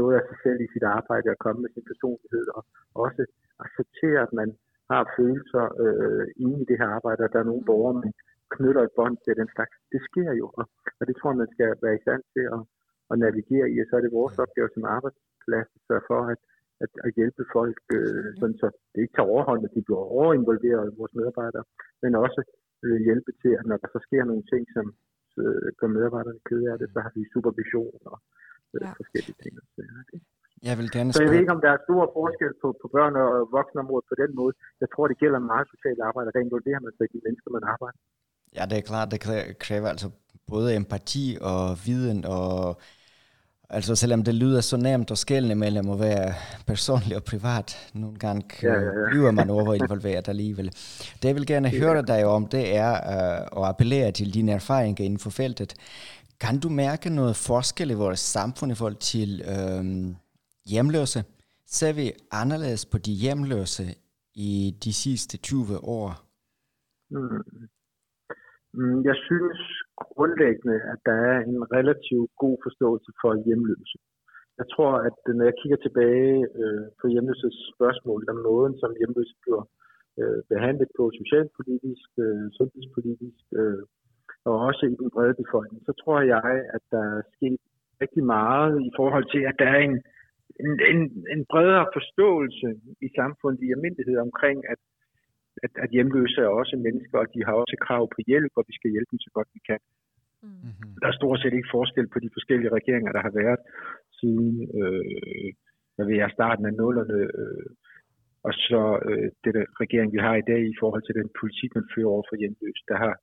[0.00, 2.62] noget af sig selv i sit arbejde og komme med sin personlighed, og
[3.06, 3.22] også
[3.64, 4.48] acceptere, at man
[4.90, 8.12] har følelser øh, inde i det her arbejde, og der er nogle borgere, man
[8.56, 9.74] knytter et bånd til den slags.
[9.92, 10.66] Det sker jo, og,
[10.98, 12.62] og det tror jeg, man skal være i stand til at,
[13.10, 16.40] at navigere i, og så er det vores opgave som arbejdsplads at sørge for, at,
[16.84, 20.98] at, at hjælpe folk, øh, sådan så det ikke tager overhånd, at de bliver overinvolveret,
[21.00, 21.64] vores medarbejdere,
[22.02, 22.40] men også
[22.84, 24.86] øh, hjælpe til, at når der så sker nogle ting, som
[25.42, 28.18] øh, gør medarbejderne kede af det, så har vi supervision og
[28.74, 28.92] øh, ja.
[29.00, 29.52] forskellige ting.
[29.74, 30.20] Så, okay.
[30.68, 33.20] Jeg vil gerne så jeg ved ikke, om der er stor forskel på, på børn-
[33.24, 34.52] og voksenområdet på den måde.
[34.82, 37.50] Jeg tror, det gælder meget socialt arbejde, og der involverer man sig i de mennesker,
[37.56, 37.98] man arbejder.
[38.56, 39.20] Ja, det er klart, det
[39.58, 40.10] kræver altså
[40.46, 42.80] både empati og viden og
[43.74, 46.34] Altså selvom det lyder så nemt at skælne mellem at være
[46.66, 49.10] personlig og privat, nogle gange ja, ja, ja.
[49.10, 50.66] bliver man overinvolveret alligevel.
[51.22, 55.04] Det jeg vil gerne høre dig om, det er uh, at appellere til dine erfaringer
[55.04, 55.74] inden for feltet.
[56.40, 60.14] Kan du mærke noget forskel i vores samfund i forhold til uh,
[60.66, 61.24] hjemløse?
[61.66, 63.94] Ser vi anderledes på de hjemløse
[64.34, 66.20] i de sidste 20 år?
[67.10, 67.68] Mm.
[68.78, 69.60] Mm, jeg synes
[70.14, 73.98] grundlæggende, at der er en relativt god forståelse for hjemløse.
[74.60, 78.96] Jeg tror, at øh, når jeg kigger tilbage øh, på hjemløses spørgsmål, den måden, som
[78.98, 79.64] hjemløse bliver
[80.20, 83.82] øh, behandlet på socialpolitisk, øh, sundhedspolitisk øh,
[84.48, 87.60] og også i den brede befolkning, så tror jeg, at der er sket
[88.02, 89.96] rigtig meget i forhold til, at der er en,
[90.64, 91.00] en, en,
[91.34, 92.68] en bredere forståelse
[93.06, 94.80] i samfundet i almindelighed omkring, at
[95.64, 98.74] at, at hjemløse er også mennesker, og de har også krav på hjælp, og vi
[98.78, 99.80] skal hjælpe dem så godt vi kan.
[100.42, 100.92] Mm-hmm.
[101.00, 103.60] Der er stort set ikke forskel på de forskellige regeringer, der har været
[104.18, 105.50] siden øh,
[105.94, 107.68] hvad ved jeg, starten af nullerne, øh,
[108.46, 111.90] og så øh, der regering, vi har i dag i forhold til den politik, man
[111.92, 112.82] fører over for hjemløse.
[112.90, 113.14] Der har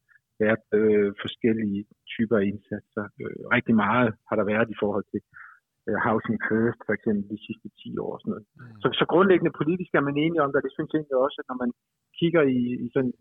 [0.43, 1.82] været øh, forskellige
[2.13, 3.06] typer af indsatser.
[3.21, 5.21] Øh, rigtig meget har der været i forhold til
[6.08, 8.12] Housing First, for eksempel de sidste 10 år.
[8.15, 8.45] Og sådan noget.
[8.47, 8.80] Mm.
[8.82, 11.49] Så, så grundlæggende politisk er man enige om det, det synes jeg egentlig også, at
[11.52, 11.71] når man
[12.19, 13.13] kigger i, i sådan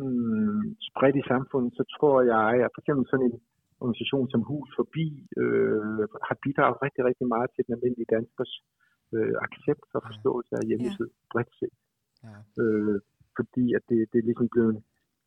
[0.00, 3.36] mm, spredt i samfundet, så tror jeg, at for eksempel sådan en
[3.82, 5.06] organisation som Hus Forbi
[5.42, 8.52] øh, har bidraget rigtig, rigtig meget til den almindelige danskers
[9.14, 11.28] øh, accept og forståelse af hjemmesiden ja.
[11.32, 11.76] bredt set.
[12.26, 12.36] Ja.
[12.62, 12.96] Øh,
[13.38, 14.72] fordi at det, det er ligesom blevet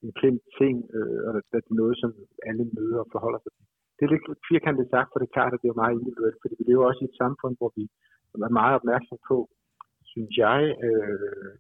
[0.04, 2.10] en, kendt ting, øh, og det er noget, som
[2.50, 3.66] alle møder og forholder sig til.
[3.96, 6.56] Det er lidt firkantet sagt, for det er klart, at det er meget individuelt, fordi
[6.60, 7.84] vi lever også i et samfund, hvor vi
[8.48, 9.38] er meget opmærksom på,
[10.14, 11.52] synes jeg, øh,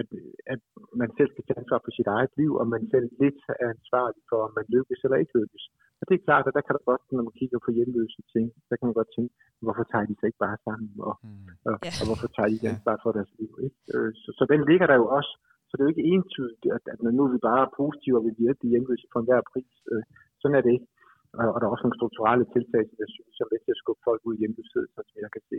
[0.00, 0.08] at,
[0.54, 0.60] at
[1.00, 4.22] man selv skal tage ansvar for sit eget liv, og man selv lidt er ansvarlig
[4.30, 5.64] for, om man lykkes eller ikke lykkes.
[6.00, 8.46] Og det er klart, at der kan der godt, når man kigger på hjemløse ting,
[8.68, 9.32] der kan man godt tænke,
[9.64, 11.46] hvorfor tager de sig ikke bare sammen, og, mm.
[11.68, 12.00] og, yeah.
[12.00, 13.52] og hvorfor tager de ikke ansvar for deres liv?
[13.66, 13.78] Ikke?
[13.94, 15.32] Øh, så, så den ligger der jo også.
[15.68, 18.42] Så det er jo ikke entydigt, at, at nu er vi bare positive og vil
[18.44, 19.72] hjælpe de hjemløse for enhver pris.
[19.92, 20.02] Øh,
[20.40, 20.88] sådan er det ikke.
[21.38, 24.02] Og, der er også nogle strukturelle tiltag, som jeg synes er med til at skubbe
[24.08, 25.58] folk ud i hjemløshed, som jeg kan se.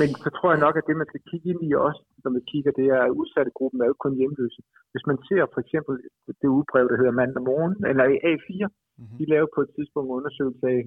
[0.00, 2.44] Men så tror jeg nok, at det, man skal kigge ind i også, når man
[2.52, 4.60] kigger, det er, at udsatte gruppen er jo kun hjemløse.
[4.92, 5.94] Hvis man ser for eksempel
[6.40, 9.16] det udbrev, der hedder mandag morgen, eller A4, mm-hmm.
[9.18, 10.80] de laver på et tidspunkt en undersøgelse af,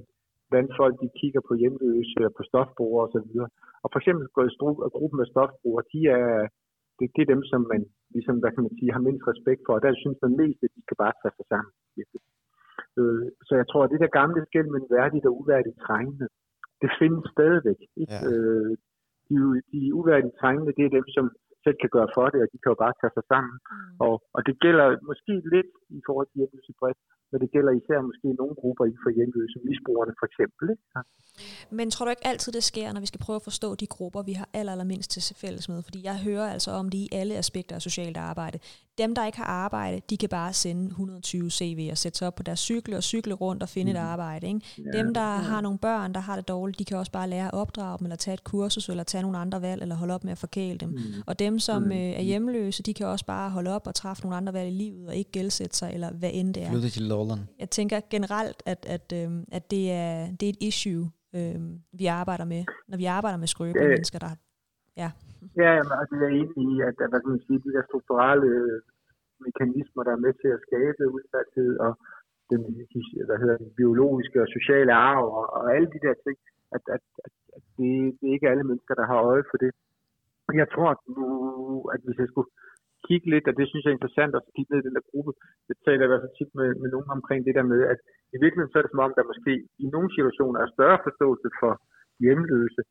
[0.47, 3.31] hvordan folk de kigger på hjemløse, på stofbrugere osv.
[3.83, 6.27] Og for eksempel går gruppen af stofbrugere, de er,
[6.97, 7.81] det, det er dem, som man
[8.15, 10.71] ligesom, hvad kan man sige, har mindst respekt for, og der synes man mest, at
[10.75, 11.71] de skal bare tage sig sammen.
[12.99, 16.27] Øh, så jeg tror, at det der gamle skæld mellem værdigt og uværdigt trængende,
[16.81, 17.79] det findes stadigvæk.
[18.01, 18.13] Ikke?
[18.13, 18.21] Ja.
[18.29, 18.71] Øh,
[19.27, 19.35] de,
[19.71, 21.25] de uværdige trængende, det er dem, som
[21.63, 23.55] selv kan gøre for det, og de kan jo bare tage sig sammen.
[23.59, 23.97] Mm.
[24.05, 26.99] Og, og det gælder måske lidt i forhold til hjemløse bredt,
[27.31, 30.63] men det gælder især måske nogle grupper inden for hjemløse, misbrugerne for eksempel.
[30.73, 30.83] Ikke?
[30.95, 31.01] Ja.
[31.71, 34.21] Men tror du ikke altid, det sker, når vi skal prøve at forstå de grupper,
[34.21, 35.83] vi har aller, allermindst til fælles med?
[35.83, 38.59] Fordi jeg hører altså om det i alle aspekter af socialt arbejde.
[38.97, 42.35] Dem, der ikke har arbejde, de kan bare sende 120 CV og sætte sig op
[42.35, 43.97] på deres cykel og cykle rundt og finde mm.
[43.97, 44.47] et arbejde.
[44.47, 44.61] Ikke?
[44.77, 45.37] Ja, dem, der ja.
[45.37, 48.05] har nogle børn, der har det dårligt, de kan også bare lære at opdrage dem,
[48.05, 50.77] eller tage et kursus, eller tage nogle andre valg, eller holde op med at forkæle
[50.77, 50.89] dem.
[50.89, 50.97] Mm.
[51.25, 51.91] Og dem, som mm.
[51.91, 54.75] øh, er hjemløse, de kan også bare holde op og træffe nogle andre valg i
[54.75, 56.69] livet, og ikke gældsætte sig, eller hvad end det er.
[56.69, 57.41] Flytte til Lolland.
[57.63, 61.03] Jeg tænker generelt, at, at, øh, at det, er, det er et issue,
[61.37, 61.59] øh,
[61.99, 63.95] vi arbejder med, når vi arbejder med skrøbelige ja.
[63.95, 64.31] mennesker, der
[65.01, 65.09] ja.
[65.61, 68.51] Ja, jamen, altså, jeg er enig i, at hvad kan sige, de der strukturelle
[69.47, 71.91] mekanismer, der er med til at skabe udsathed og
[72.51, 72.61] den,
[73.29, 76.37] hvad hedder, den biologiske og sociale arv og, og alle de der ting,
[76.75, 79.71] at, at, at, at det, det er ikke alle mennesker, der har øje for det.
[80.61, 81.25] Jeg tror, at, nu,
[81.93, 82.51] at hvis jeg skulle
[83.07, 85.31] kigge lidt, og det synes jeg er interessant at kigge ned i den der gruppe,
[85.67, 87.99] det taler jeg så tit med, med nogen omkring det der med, at
[88.35, 91.49] i virkeligheden så er det som om, der måske i nogle situationer er større forståelse
[91.61, 91.71] for
[92.23, 92.81] hjemløse,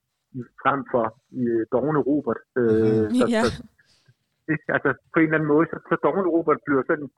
[0.63, 1.05] frem for
[1.41, 2.41] i øh, Dogne Robert.
[2.61, 3.43] Øh, mm, ja.
[4.47, 7.09] så, altså på en eller anden måde, så, så Dogne Robert bliver sådan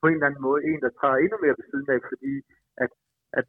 [0.00, 2.32] på en eller anden måde en, der træder endnu mere ved siden af, fordi
[2.84, 2.90] at,
[3.40, 3.46] at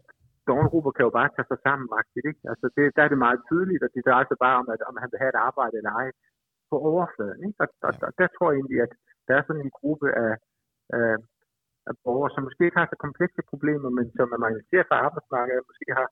[0.48, 2.42] Dogne Robert kan jo bare tage sig sammen magtigt, ikke?
[2.52, 4.96] Altså det, der er det meget tydeligt, og det drejer sig bare om, at om
[5.02, 6.10] han vil have et arbejde eller ej
[6.70, 7.40] på overfladen.
[7.48, 7.60] Ikke?
[7.64, 8.94] Og, og, og der tror jeg egentlig, at
[9.28, 10.34] der er sådan en gruppe af,
[11.00, 11.14] af,
[11.90, 15.70] af borgere, som måske ikke har så komplekse problemer, men som er marginaliseret fra arbejdsmarkedet,
[15.72, 16.08] måske har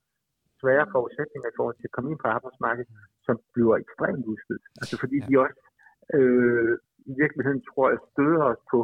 [0.62, 2.89] svære forudsætninger i forhold til at komme ind på arbejdsmarkedet,
[3.28, 4.65] som bliver ekstremt udstødt.
[4.82, 5.26] Altså fordi ja.
[5.28, 5.62] de også
[6.18, 6.74] øh,
[7.12, 8.80] i virkeligheden, tror jeg, støder os på,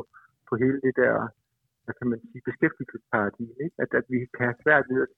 [0.48, 1.16] på hele det der,
[1.84, 3.54] hvad kan man sige, beskæftigelsesparadigme.
[3.66, 3.76] Ikke?
[3.84, 5.12] At, at vi kan have svært ved at,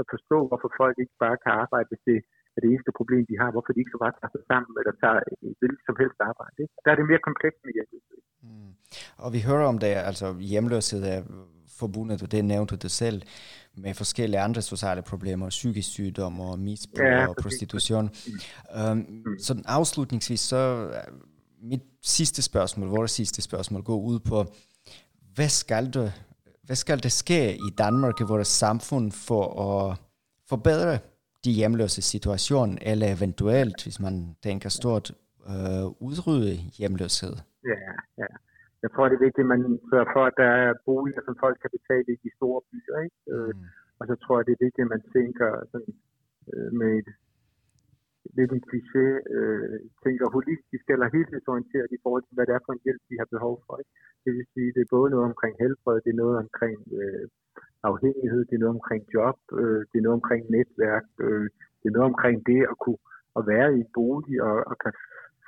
[0.00, 2.18] at forstå, hvorfor folk ikke bare kan arbejde, hvis det
[2.56, 4.94] er det eneste problem, de har, hvorfor de ikke så bare tager sig sammen, eller
[5.02, 6.56] tager et hvilket som helst arbejde.
[6.64, 6.74] Ikke?
[6.84, 8.20] Der er det mere komplekst med hjemløshed.
[8.46, 8.72] Mm.
[9.24, 11.20] Og vi hører om det, altså hjemløshed er
[11.82, 13.18] forbundet, og det nævnte du selv,
[13.82, 18.04] med forskellige andre sociale problemer, psykisk sygdom og misbrug ja, og prostitution.
[18.04, 18.90] Mm.
[18.90, 19.38] Um, mm.
[19.38, 20.90] Så afslutningsvis, så
[21.62, 24.44] mit sidste spørgsmål, vores sidste spørgsmål, går ud på,
[25.34, 26.10] hvad skal der,
[26.62, 29.96] hvad skal der ske i Danmark i vores samfund for at
[30.48, 30.98] forbedre
[31.44, 34.14] de hjemløse situation, eller eventuelt, hvis man
[34.46, 35.06] tænker stort,
[35.52, 37.34] øh, udrydde hjemløshed?
[37.72, 37.80] Ja,
[38.22, 38.30] ja.
[38.82, 41.56] Jeg tror, det er vigtigt, at man sørger for, at der er boliger, som folk
[41.62, 42.96] kan betale i de store byer.
[43.04, 43.18] Ikke?
[43.32, 43.64] Øh, mm.
[43.98, 45.94] Og så tror jeg, det er vigtigt, at man tænker sådan,
[46.52, 47.10] øh, med et
[48.38, 49.06] lidt en kliché,
[49.36, 53.20] øh, tænker holistisk eller helhedsorienteret i forhold til, hvad det er for en hjælp, de
[53.20, 53.74] har behov for.
[53.80, 53.92] Ikke?
[54.24, 57.24] Det vil sige, det er både noget omkring helbred, det er noget omkring øh,
[57.90, 61.46] afhængighed, det er noget omkring job, øh, det er noget omkring netværk, øh,
[61.80, 63.02] det er noget omkring det at kunne
[63.38, 64.92] at være i en bolig og, og kan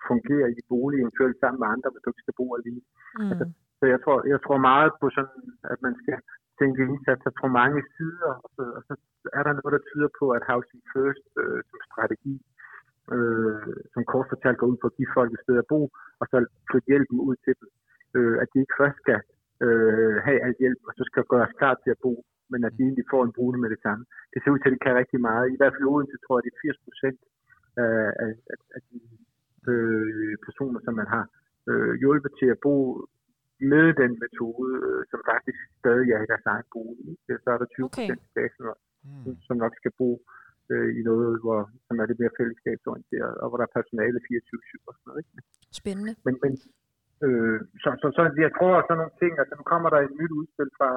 [0.08, 2.82] fungere i bolig, eventuelt sammen med andre, hvis du ikke skal bo alene.
[3.18, 3.30] Mm.
[3.30, 3.44] Altså,
[3.78, 6.16] så jeg tror, jeg tror meget på sådan, at man skal
[6.60, 8.94] tænke indsatser på mange sider, og så, og så
[9.38, 12.34] er der noget, der tyder på, at Housing First øh, som strategi,
[13.14, 15.80] øh, som kort fortalt går ud på at give folk et sted at bo,
[16.20, 16.36] og så
[16.68, 17.68] flytte hjælpen ud til dem.
[18.16, 19.20] Øh, at de ikke først skal
[19.64, 22.14] øh, have alt hjælp, og så skal gøres klar til at bo,
[22.52, 24.02] men at de egentlig får en bolig med det samme.
[24.32, 25.52] Det ser ud til, at det kan rigtig meget.
[25.54, 27.20] I hvert fald i Odense tror jeg, det er 80 procent
[27.84, 28.30] af, af,
[28.76, 29.00] af de
[29.70, 31.24] øh, personer, som man har
[31.70, 32.76] øh, hjulpet til at bo
[33.72, 37.16] med den metode, øh, som faktisk stadig er i deres egen bolig.
[37.44, 38.26] Så er der 20 procent okay.
[38.26, 38.66] tilbage, som,
[39.04, 39.36] mm.
[39.46, 40.10] som nok skal bo
[40.72, 44.88] øh, i noget, hvor, som er lidt mere fællesskabsorienteret, og hvor der er personale 24-7
[44.88, 45.20] og sådan noget.
[45.22, 45.32] Ikke?
[45.80, 46.12] Spændende.
[46.26, 46.52] Men, men
[47.26, 50.14] øh, så, så, så, jeg tror, at sådan nogle ting, altså nu kommer der et
[50.20, 50.90] nyt udspil fra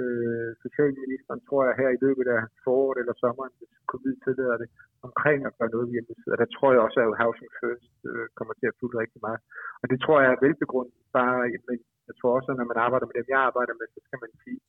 [0.00, 4.68] øh, socialministeren, tror jeg, her i løbet af foråret eller sommeren, hvis covid tillader det,
[5.08, 8.54] omkring at gøre noget ved Og der tror jeg også, at Housing First øh, kommer
[8.56, 9.40] til at fylde rigtig meget.
[9.82, 11.78] Og det tror jeg er velbegrundet, bare, men
[12.08, 14.32] jeg tror også, at når man arbejder med dem, jeg arbejder med, så skal man
[14.44, 14.60] sige,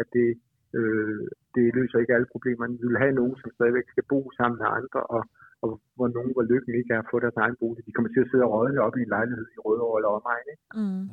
[0.00, 0.28] at det,
[0.78, 1.22] øh,
[1.54, 2.60] det løser ikke alle problemer.
[2.66, 5.22] Man vil have nogen, som stadigvæk skal bo sammen med andre, og,
[5.64, 7.86] og hvor nogen, hvor lykken ikke er at få deres egen bolig.
[7.86, 10.46] De kommer til at sidde og rådne op i en lejlighed i Rødovre eller omegn.
[10.52, 10.64] Ikke?
[10.80, 11.04] Mm.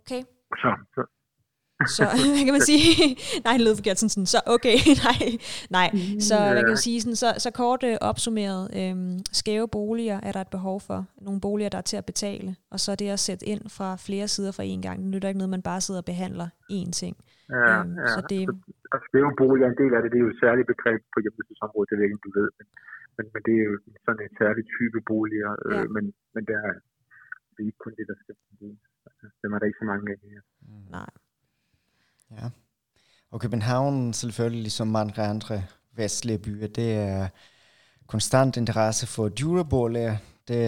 [0.00, 0.22] Okay.
[0.62, 1.02] Så, så,
[1.86, 2.02] så
[2.34, 3.16] hvad kan man sige?
[3.44, 4.76] nej, det lød forkert sådan, sådan, så okay,
[5.08, 5.20] nej,
[5.70, 5.90] nej.
[6.20, 10.32] Så hvad kan man sige, sådan, så, så kort øh, opsummeret, øhm, skæve boliger er
[10.32, 11.06] der et behov for.
[11.20, 14.28] Nogle boliger, der er til at betale, og så det at sætte ind fra flere
[14.28, 15.02] sider for en gang.
[15.02, 17.16] Det nytter ikke noget, man bare sidder og behandler én ting.
[17.56, 18.06] Ja, øhm, ja.
[18.14, 18.40] Så det,
[18.94, 21.88] og skæve boliger, en del af det, det er jo et særligt begreb på hjemmelsesområdet,
[21.90, 22.66] det ved ikke, du ved, men,
[23.16, 25.84] men, men det er jo sådan en særlig type boliger, øh, ja.
[25.94, 26.74] men, men der er,
[27.52, 28.82] det er ikke kun det, der skal bruges.
[29.08, 30.42] Altså, dem er der ikke så mange af her.
[30.96, 31.12] Nej.
[32.36, 32.46] Ja.
[33.32, 35.56] Og København selvfølgelig, ligesom mange andre
[35.96, 37.28] vestlige byer, det er
[38.06, 40.16] konstant interesse for dyreboliger.
[40.48, 40.62] Det,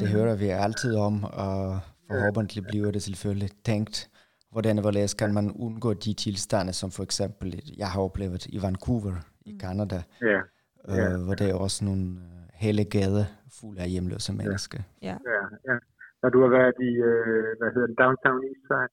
[0.00, 0.14] det mm.
[0.16, 4.10] hører vi altid om, og forhåbentlig bliver det selvfølgelig tænkt,
[4.52, 8.62] hvordan og hvorledes kan man undgå de tilstande, som for eksempel, jeg har oplevet i
[8.62, 9.60] Vancouver i mm.
[9.60, 10.40] Canada, ja.
[10.88, 11.12] Ja.
[11.12, 13.24] Øh, hvor der er også nogle øh, hele gader
[13.60, 14.78] fulde af hjemløse mennesker.
[15.02, 15.16] Ja.
[15.32, 15.76] ja, ja.
[16.22, 18.88] Når du har været i, øh, hvad hedder det, Downtown Eastside?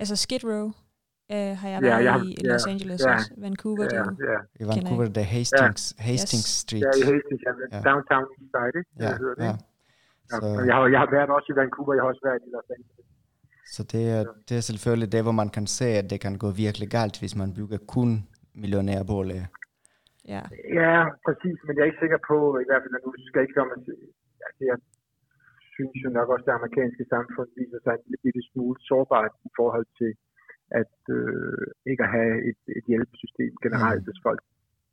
[0.00, 0.66] Altså Skid Row?
[1.34, 3.30] Uh, har jeg været ja, jeg, i ja, Los Angeles ja, også.
[3.46, 4.38] Vancouver, ja, det ja.
[4.60, 6.02] I Vancouver, det er Hastings, ja.
[6.08, 6.60] Hastings yes.
[6.62, 6.84] Street.
[6.86, 7.52] Ja, i Hastings, ja.
[7.74, 7.80] ja.
[7.88, 8.90] Downtown Eastside, ikke?
[9.04, 9.44] Ja, det ja.
[9.44, 9.54] ja.
[10.30, 10.36] Så,
[10.68, 12.99] jeg, har, jeg har været også i Vancouver, jeg har også været i Los Angeles.
[13.76, 16.48] Så det er, det er selvfølgelig det, hvor man kan se, at det kan gå
[16.64, 18.10] virkelig galt, hvis man bygger kun
[18.62, 19.46] millionærboliger.
[20.34, 20.42] Ja.
[20.82, 23.46] ja, præcis, men jeg er ikke sikker på, i hvert fald, at nu skal jeg
[23.46, 23.72] ikke komme
[24.46, 24.78] altså, jeg
[25.74, 29.50] synes jo nok også, at det amerikanske samfund viser sig en lille smule sårbart i
[29.58, 30.12] forhold til
[30.80, 34.06] at øh, ikke at have et, et hjælpesystem generelt, mm.
[34.06, 34.42] hvis folk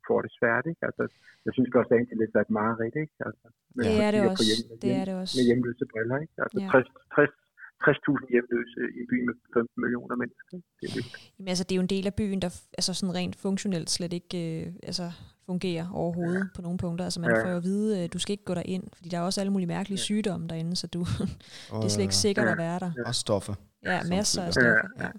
[0.08, 0.64] får det svært.
[0.72, 0.82] Ikke?
[0.88, 1.04] Altså,
[1.46, 2.96] jeg synes også, at det er et mareridt.
[3.04, 3.16] Ikke?
[3.28, 3.46] Altså,
[3.82, 4.44] det er det også.
[4.50, 5.34] Hjem, det er det også.
[5.36, 6.18] Med hjemløse briller.
[6.24, 6.36] Ikke?
[6.44, 6.68] Altså, ja.
[6.70, 7.47] 60, 60
[7.84, 10.56] 60.000 hjemløse i en by med 15 millioner mennesker.
[10.80, 13.36] Det er, Jamen, altså, det er jo en del af byen, der altså, sådan rent
[13.36, 15.06] funktionelt slet ikke øh, altså,
[15.46, 16.54] fungerer overhovedet ja.
[16.56, 17.04] på nogle punkter.
[17.04, 17.44] Altså man ja.
[17.44, 19.52] får jo at vide, at du skal ikke gå ind, fordi der er også alle
[19.52, 20.08] mulige mærkelige ja.
[20.08, 21.00] sygdomme derinde, så du,
[21.80, 22.52] det er slet ikke sikkert ja.
[22.52, 22.90] at være der.
[23.06, 23.54] Og stoffer.
[23.90, 24.88] Ja, masser af stoffer.
[25.02, 25.04] Ja.
[25.04, 25.10] Ja.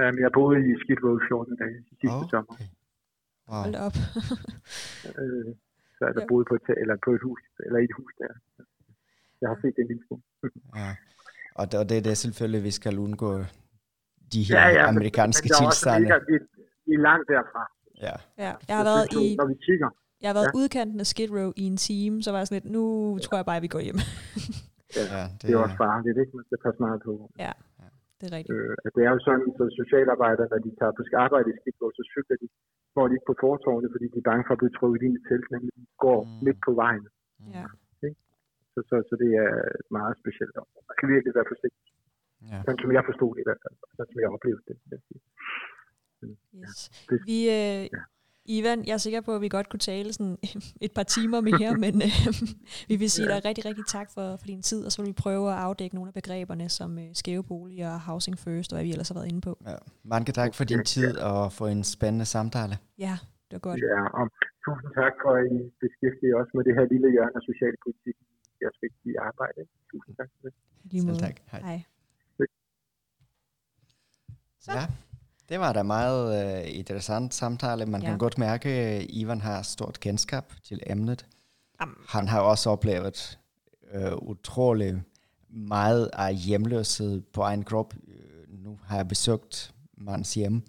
[0.00, 2.52] Ja, jeg boede i Skid Row 14 dage sidste oh, sommer.
[2.54, 2.68] Okay.
[3.50, 3.62] Wow.
[3.64, 3.96] Hold op.
[5.20, 5.48] øh,
[5.96, 6.30] så er der ja.
[6.30, 8.32] boet på et, eller på et hus, eller i et hus der.
[9.40, 10.22] Jeg har set det en lille smule.
[10.82, 10.90] ja.
[11.58, 13.30] Og det, og det er det selvfølgelig, vi skal undgå
[14.34, 16.06] de her ja, ja, amerikanske men, men tilstande.
[16.14, 16.44] Også, vi, er,
[16.86, 17.62] vi er langt derfra.
[18.06, 18.16] Ja.
[18.44, 18.52] ja.
[18.68, 19.24] Jeg har været i...
[19.40, 19.90] Når vi kigger.
[20.22, 20.58] Jeg har været ja.
[20.60, 22.84] udkanten af Skid Row i en time, så var jeg sådan lidt, nu
[23.24, 24.00] tror jeg bare, at vi går hjem.
[24.96, 26.32] ja, ja, det, det er også farligt, ikke?
[26.38, 27.12] Man skal passe meget på.
[27.46, 27.52] Ja,
[28.18, 28.56] det er rigtigt.
[28.56, 31.90] Øh, det er jo sådan, så socialarbejdere, når de tager på arbejde i Skid Row,
[31.98, 32.46] så cykler de,
[32.96, 35.22] går de ikke på fortorvene, fordi de er bange for at blive trukket ind i
[35.28, 35.70] telt, men de
[36.04, 36.30] går mm.
[36.46, 37.04] midt på vejen.
[37.56, 37.66] Ja.
[38.72, 40.84] Så, så, så det er et meget specielt område.
[40.90, 41.92] Man kan virkelig være forsigtig.
[42.50, 42.58] Ja.
[42.64, 43.76] Sådan som jeg forstod det i hvert fald.
[43.96, 44.76] Sådan som jeg oplevede det.
[46.60, 46.78] Yes.
[47.00, 48.02] Ja, det vi, øh, ja.
[48.56, 50.38] Ivan, jeg er sikker på, at vi godt kunne tale sådan
[50.86, 52.14] et par timer mere, men øh,
[52.90, 53.34] vi vil sige ja.
[53.34, 55.94] dig rigtig, rigtig tak for, for din tid, og så vil vi prøve at afdække
[55.96, 59.28] nogle af begreberne som øh, skæve boliger, housing first, og hvad vi ellers har været
[59.32, 59.52] inde på.
[59.66, 59.76] Ja.
[60.04, 62.74] Mange tak for din tid og for en spændende samtale.
[63.06, 63.14] Ja,
[63.48, 63.78] det var godt.
[63.90, 64.24] Ja, og
[64.64, 68.16] tusind tak for, at I beskæftiger os med det her lille hjørne af socialpolitik
[68.62, 69.60] jeres vigtige arbejde.
[69.90, 70.54] Tusind tak for det.
[70.84, 71.18] Lige måde.
[71.18, 71.36] tak.
[71.52, 71.60] Hej.
[71.60, 71.84] Hej.
[74.60, 74.72] Så.
[74.72, 74.86] Ja,
[75.48, 77.86] det var da meget uh, interessant samtale.
[77.86, 78.08] Man ja.
[78.08, 81.26] kan godt mærke, at Ivan har stort kendskab til emnet.
[81.78, 82.04] Am.
[82.08, 83.38] Han har også oplevet
[83.94, 85.02] uh, utrolig
[85.48, 87.94] meget af hjemløshed på egen krop.
[87.94, 90.62] Uh, nu har jeg besøgt mands hjem.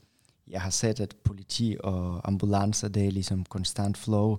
[0.48, 4.38] Jeg har set, at politi og ambulancer, det er ligesom konstant flow.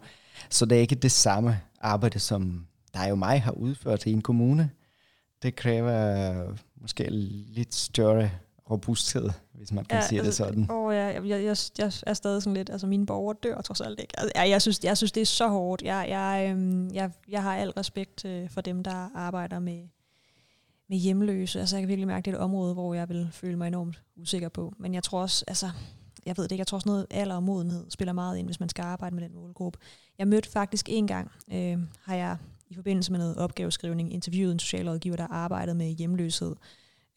[0.51, 4.23] Så det er ikke det samme arbejde, som der jo mig har udført i en
[4.23, 4.71] kommune.
[5.43, 8.31] Det kræver måske lidt større
[8.71, 10.71] robusthed, hvis man kan ja, sige altså, det sådan.
[10.71, 14.01] Åh, ja, jeg, jeg, jeg er stadig sådan lidt, altså mine borgere dør trods alt
[14.01, 14.21] ikke.
[14.21, 15.83] Altså, jeg, jeg, synes, jeg synes, det er så hårdt.
[15.83, 19.83] Jeg, jeg, øhm, jeg, jeg har al respekt øh, for dem, der arbejder med,
[20.89, 21.61] med hjemløse.
[21.61, 24.03] Altså jeg kan virkelig mærke, det er et område, hvor jeg vil føle mig enormt
[24.17, 24.73] usikker på.
[24.79, 25.71] Men jeg tror også, altså,
[26.27, 28.61] jeg ved det ikke, jeg tror også noget alder og modenhed spiller meget ind, hvis
[28.61, 29.79] man skal arbejde med den målgruppe.
[30.19, 34.59] Jeg mødte faktisk en gang, øh, har jeg i forbindelse med noget opgaveskrivning interviewet en
[34.59, 36.57] socialrådgiver, der arbejdede med hjemløshed,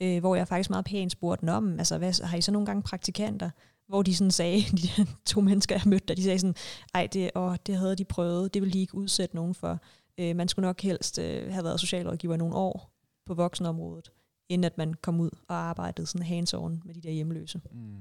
[0.02, 2.66] øh, hvor jeg faktisk meget pænt spurgte den om, altså hvad, har I så nogle
[2.66, 3.50] gange praktikanter?
[3.88, 6.56] Hvor de sådan sagde, de to mennesker, jeg mødte, der, de sagde sådan,
[6.94, 9.80] ej, det, åh, det havde de prøvet, det ville de ikke udsætte nogen for.
[10.18, 12.94] Øh, man skulle nok helst øh, have været socialrådgiver nogle år
[13.26, 14.12] på voksenområdet,
[14.50, 17.62] inden at man kom ud og arbejdede sådan hands-on med de der hjemløse.
[17.72, 17.96] Mm.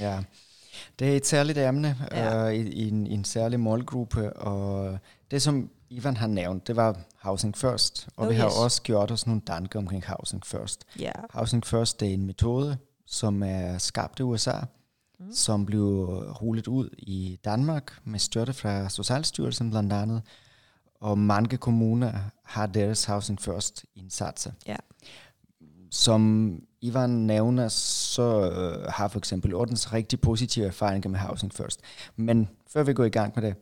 [0.00, 0.24] Ja,
[0.98, 2.48] det er et særligt emne ja.
[2.48, 4.98] øh, i, i, en, i en særlig målgruppe, og
[5.30, 8.56] det som Ivan har nævnt, det var Housing First, og oh, vi har yes.
[8.56, 10.84] også gjort os nogle tanker omkring Housing First.
[11.00, 11.14] Yeah.
[11.30, 14.58] Housing First det er en metode, som er skabt i USA,
[15.20, 15.32] mm.
[15.32, 15.84] som blev
[16.42, 20.22] rullet ud i Danmark med støtte fra Socialstyrelsen blandt andet,
[21.00, 22.12] og mange kommuner
[22.44, 24.52] har deres Housing First indsatser.
[24.68, 24.78] Yeah.
[25.90, 31.80] Som Ivan nævner, så øh, har for eksempel Ordens rigtig positive erfaringer med Housing First.
[32.16, 33.54] Men før vi går i gang med det,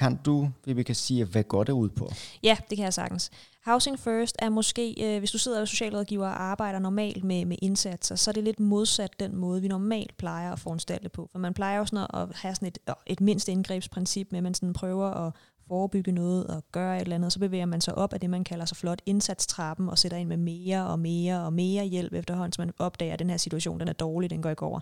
[0.00, 2.08] kan du, vi kan sige, hvad går det ud på?
[2.42, 3.30] Ja, det kan jeg sagtens.
[3.64, 7.56] Housing First er måske, øh, hvis du sidder og socialrådgiver og arbejder normalt med, med
[7.62, 11.28] indsatser, så er det lidt modsat den måde, vi normalt plejer at foranstalte på.
[11.32, 14.42] For man plejer jo sådan at have sådan et, øh, et mindst indgrebsprincip med, at
[14.42, 15.32] man sådan prøver at
[15.68, 18.44] forebygge noget og gøre et eller andet, så bevæger man sig op af det, man
[18.44, 22.52] kalder så flot indsatstrappen, og sætter ind med mere og mere og mere hjælp efterhånden,
[22.52, 24.80] så man opdager, at den her situation den er dårlig, den går ikke over.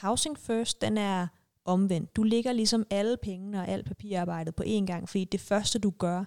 [0.00, 1.26] Housing First, den er
[1.64, 2.16] omvendt.
[2.16, 5.90] Du ligger ligesom alle pengene og alt papirarbejdet på én gang, fordi det første du
[5.90, 6.24] gør,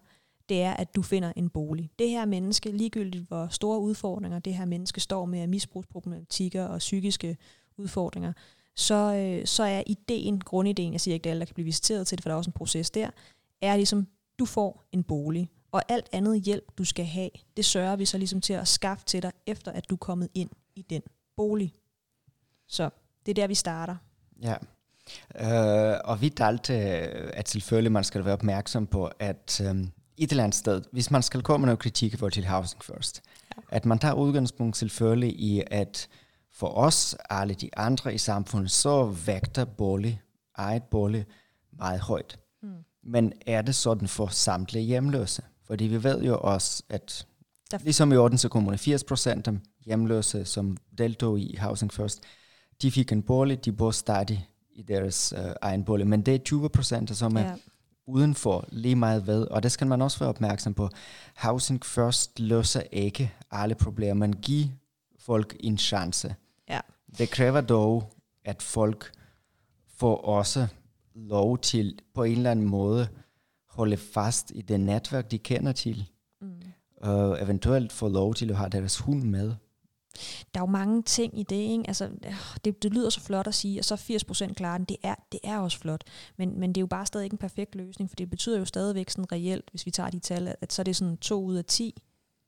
[0.50, 1.90] det er, at du finder en bolig.
[2.00, 6.78] Det her menneske, ligegyldigt hvor store udfordringer det her menneske står med af misbrugsproblematikker og
[6.78, 7.38] psykiske
[7.78, 8.34] udfordringer,
[8.76, 12.18] så, øh, så er ideen, grundideen, jeg siger ikke, at alle kan blive visiteret til
[12.18, 13.10] det, for der er også en proces der,
[13.62, 14.08] er ligesom,
[14.40, 15.50] du får en bolig.
[15.72, 19.06] Og alt andet hjælp, du skal have, det sørger vi så ligesom til at skaffe
[19.06, 21.02] til dig, efter at du er kommet ind i den
[21.36, 21.74] bolig.
[22.68, 22.90] Så
[23.26, 23.96] det er der, vi starter.
[24.42, 24.56] Ja,
[25.42, 25.46] Uh,
[26.04, 30.58] og vi talte, at selvfølgelig man skal være opmærksom på, at um, et eller andet
[30.58, 33.22] sted, hvis man skal komme med noget kritik i forhold til Housing First,
[33.58, 33.62] ja.
[33.70, 36.08] at man tager udgangspunkt selvfølgelig i, at
[36.54, 40.22] for os, alle de andre i samfundet, så vægter bolig,
[40.56, 41.26] eget bolig,
[41.78, 42.40] meget højt.
[42.64, 42.70] Mm.
[43.04, 45.44] Men er det sådan for samtlige hjemløse?
[45.68, 47.28] Fordi vi ved jo også, at
[47.72, 49.54] der ligesom i Odense Kommune, 80 procent af
[49.86, 52.22] hjemløse, som deltog i Housing First,
[52.82, 56.08] de fik en bolig, de bor stadig i deres øh, egen bolig.
[56.08, 57.56] Men det er 20 procent, som er ja.
[58.08, 59.48] udenfor lige meget ved.
[59.48, 60.90] Og det skal man også være opmærksom på.
[61.38, 64.68] Housing First løser ikke alle problemer, men giver
[65.20, 66.36] folk en chance.
[66.70, 66.80] Ja.
[67.18, 68.14] Det kræver dog,
[68.46, 69.12] at folk
[69.96, 70.68] får også
[71.16, 73.08] lov til på en eller anden måde
[73.70, 76.10] holde fast i det netværk, de kender til.
[76.42, 76.62] Mm.
[77.02, 79.54] Og eventuelt få lov til at have deres hund med.
[80.54, 81.84] Der er jo mange ting i det, ikke?
[81.88, 82.10] Altså,
[82.66, 83.96] det, det lyder så flot at sige, og så
[84.50, 84.86] 80% klarer den.
[84.86, 86.04] Det er, det er også flot,
[86.38, 88.66] men, men det er jo bare stadig ikke en perfekt løsning, for det betyder jo
[88.66, 91.56] stadigvæk sådan reelt, hvis vi tager de tal, at så er det sådan 2 ud
[91.56, 92.02] af 10,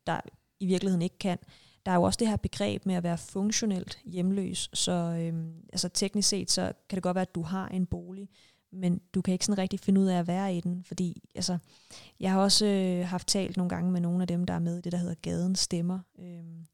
[0.07, 0.19] der
[0.59, 1.37] i virkeligheden ikke kan.
[1.85, 5.89] Der er jo også det her begreb med at være funktionelt hjemløs, så øhm, altså
[5.89, 8.29] teknisk set, så kan det godt være, at du har en bolig,
[8.71, 11.57] men du kan ikke sådan rigtig finde ud af at være i den, fordi altså,
[12.19, 14.77] jeg har også øh, haft talt nogle gange med nogle af dem, der er med
[14.77, 16.65] i det, der hedder Gaden Stemmer, øhm,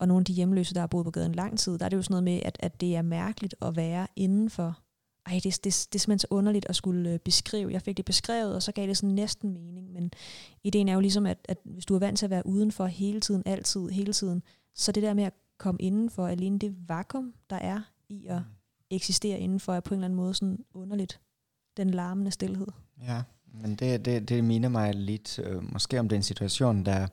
[0.00, 1.96] og nogle af de hjemløse, der har boet på gaden lang tid, der er det
[1.96, 4.78] jo sådan noget med, at, at det er mærkeligt at være indenfor.
[5.26, 7.72] Ej, det, det, det er simpelthen så underligt at skulle øh, beskrive.
[7.72, 10.10] Jeg fik det beskrevet, og så gav det sådan næsten mening, men
[10.64, 13.20] ideen er jo ligesom, at, at hvis du er vant til at være udenfor hele
[13.20, 14.42] tiden, altid, hele tiden,
[14.74, 18.44] så det der med at komme indenfor, alene det vakuum, der er i at mm.
[18.90, 21.20] eksistere indenfor, er på en eller anden måde sådan underligt.
[21.76, 22.66] Den larmende stillhed.
[23.02, 23.22] Ja,
[23.52, 27.06] men det, det, det minder mig lidt øh, måske om den situation, der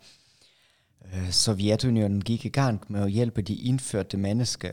[1.31, 4.71] Sovjetunionen gik i gang med at hjælpe de indførte mennesker,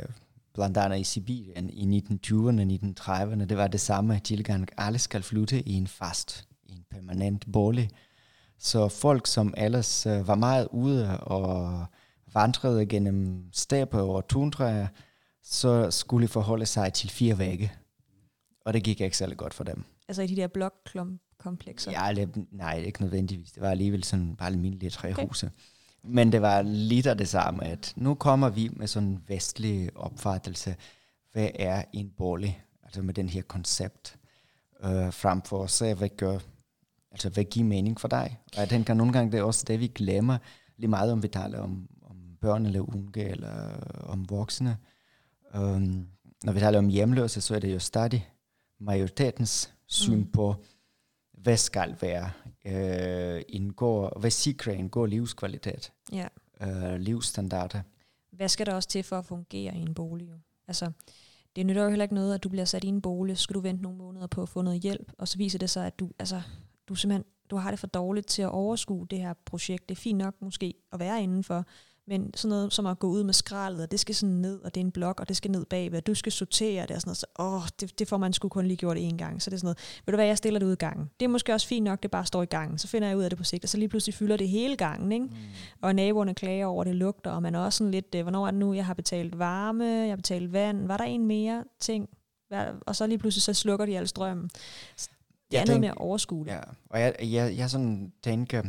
[0.55, 3.45] blandt andet i Sibirien i 1920'erne og 1930'erne.
[3.45, 4.69] Det var det samme tilgang.
[4.77, 7.91] Alle skal flytte i en fast, i en permanent bolig.
[8.59, 11.85] Så folk, som ellers øh, var meget ude og
[12.35, 14.87] vandrede gennem steppe og tundraer,
[15.43, 17.73] så skulle forholde sig til fire vægge.
[18.61, 19.85] Og det gik ikke særlig godt for dem.
[20.09, 21.91] Altså i de der blokkomplekser?
[21.91, 23.53] Ja, det, nej, ikke nødvendigvis.
[23.53, 25.47] Det var alligevel sådan bare almindelige træhuse.
[25.47, 25.57] Okay.
[26.05, 29.97] Men det var lidt af det samme, at nu kommer vi med sådan en vestlig
[29.97, 30.77] opfattelse.
[31.33, 32.65] Hvad er en bolig?
[32.83, 34.17] Altså med den her koncept
[34.85, 36.39] øh, frem for at se, hvad gør,
[37.11, 38.39] altså hvad giver mening for dig?
[38.55, 40.39] Og jeg tænker nogle gange, det er også det, vi glemmer
[40.77, 43.71] lige meget, om vi taler om, om børn eller unge eller
[44.07, 44.77] om voksne.
[45.55, 46.09] Um,
[46.45, 48.29] når vi taler om hjemløse, så er det jo stadig
[48.81, 50.31] majoritetens syn mm.
[50.33, 50.55] på,
[51.33, 52.31] hvad skal være
[52.67, 56.29] øh, en god, hvad sikrer en god livskvalitet, ja.
[56.61, 57.83] øh, livsstandarder.
[58.31, 60.29] Hvad skal der også til for at fungere i en bolig?
[60.69, 60.91] Altså,
[61.57, 63.55] det nytter jo heller ikke noget, at du bliver sat i en bolig, så skal
[63.55, 65.99] du vente nogle måneder på at få noget hjælp, og så viser det sig, at
[65.99, 66.43] du, altså,
[66.89, 69.89] du simpelthen du har det for dårligt til at overskue det her projekt.
[69.89, 71.65] Det er fint nok måske at være indenfor,
[72.07, 74.75] men sådan noget som at gå ud med skraldet, og det skal sådan ned, og
[74.75, 77.09] det er en blok, og det skal ned bagved, du skal sortere det og sådan
[77.09, 77.17] noget.
[77.17, 79.43] Så, åh, det, det får man sgu kun lige gjort én gang.
[79.43, 81.11] Så det er sådan noget, ved du hvad, jeg stiller det ud i gangen.
[81.21, 82.79] Det er måske også fint nok, det bare står i gangen.
[82.79, 84.77] Så finder jeg ud af det på sigt, og så lige pludselig fylder det hele
[84.77, 85.25] gangen, ikke?
[85.25, 85.35] Mm.
[85.81, 88.51] Og naboerne klager over, det lugter, og man er også sådan lidt, øh, hvornår er
[88.51, 92.09] det nu, jeg har betalt varme, jeg har betalt vand, var der en mere ting?
[92.87, 94.51] Og så lige pludselig, så slukker de al strømmen.
[95.51, 96.51] Det er noget med at overskue det.
[96.51, 98.63] Ja, og jeg, jeg, jeg sådan tænker,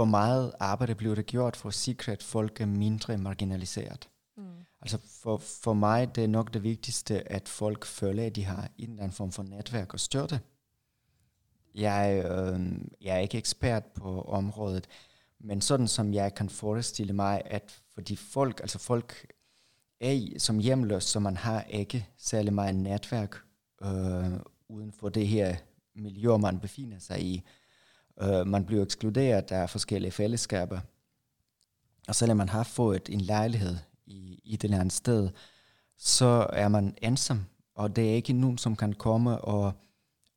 [0.00, 4.08] hvor meget arbejde bliver der gjort for at sikre, at folk er mindre marginaliseret.
[4.36, 4.44] Mm.
[4.82, 8.70] Altså for, for mig det er nok det vigtigste, at folk føler, at de har
[8.78, 10.40] en eller anden form for netværk og støtte.
[11.74, 12.60] Jeg, øh,
[13.00, 14.86] jeg er ikke ekspert på området,
[15.40, 19.26] men sådan som jeg kan forestille mig, at fordi folk, altså folk
[20.00, 23.36] er i, som hjemløs, så man har ikke særlig meget netværk
[23.82, 25.56] øh, uden for det her
[25.94, 27.42] miljø, man befinder sig i.
[28.16, 30.80] Uh, man bliver ekskluderet af forskellige fællesskaber.
[32.08, 35.30] Og selvom man har fået en lejlighed i, i det eller andet sted,
[35.96, 37.44] så er man ensom,
[37.74, 39.72] og det er ikke nogen, som kan komme og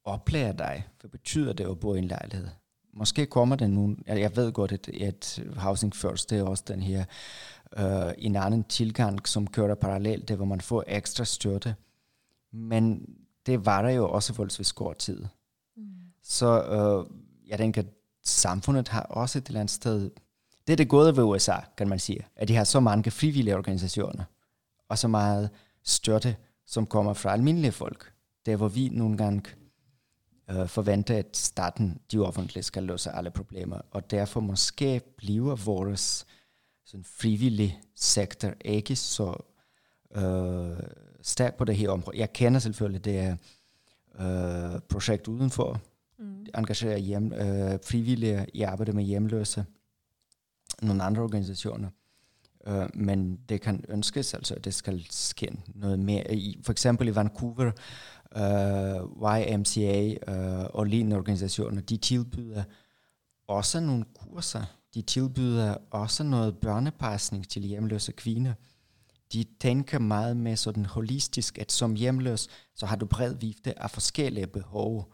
[0.03, 0.88] oplære dig.
[1.01, 2.47] Hvad betyder det at bo i en lejlighed?
[2.93, 6.82] Måske kommer det nogen, jeg ved godt, at, at Housing First, det er også den
[6.82, 7.05] her,
[7.78, 11.76] uh, en anden tilgang, som kører parallelt, det hvor man får ekstra støtte.
[12.51, 13.09] Men
[13.45, 15.26] det var der jo også forholdsvis kort tid.
[15.78, 15.84] Mm.
[16.24, 17.17] Så uh,
[17.47, 17.83] jeg tænker,
[18.23, 20.11] samfundet har også et eller andet sted,
[20.67, 23.57] det er det gode ved USA, kan man sige, at de har så mange frivillige
[23.57, 24.23] organisationer,
[24.89, 25.49] og så meget
[25.83, 26.35] støtte,
[26.65, 28.13] som kommer fra almindelige folk.
[28.45, 29.43] Der hvor vi nogle gange
[30.49, 36.25] øh, forventer, at staten, de offentlige, skal løse alle problemer, og derfor måske bliver vores
[36.85, 39.43] sådan frivillige sektor ikke så
[40.15, 40.77] øh,
[41.21, 42.17] stærk på det her område.
[42.17, 43.35] Jeg kender selvfølgelig det er
[44.19, 45.79] øh, projekt udenfor,
[46.20, 46.45] mm.
[46.57, 49.66] engagerer hjem, øh, frivillige i arbejde med hjemløse,
[50.82, 51.89] nogle andre organisationer.
[52.68, 56.36] Øh, men det kan ønskes, altså det skal ske noget mere.
[56.36, 57.72] I, for eksempel i Vancouver,
[58.36, 62.64] øh, YMCA øh, og lignende organisationer, de tilbyder
[63.47, 64.64] også nogle kurser.
[64.93, 68.53] De tilbyder også noget børnepasning til hjemløse kvinder.
[69.34, 73.91] de tænker meget med sådan holistisk, at som hjemløs, så har du bred vifte af
[73.91, 75.12] forskellige behov,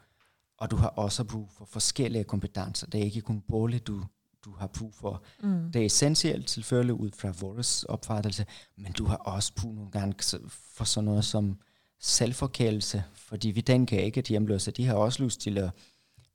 [0.60, 2.88] og du har også brug for forskellige kompetencer.
[2.88, 4.03] Det er ikke kun bolig, du,
[4.45, 5.24] du har brug for.
[5.43, 5.72] Mm.
[5.72, 8.45] Det er essentielt selvfølgelig ud fra vores opfattelse,
[8.78, 11.60] men du har også brug nogle gange for sådan noget som
[11.99, 15.72] selvforkælelse, fordi vi tænker ikke, at hjemløse, de har også lyst til at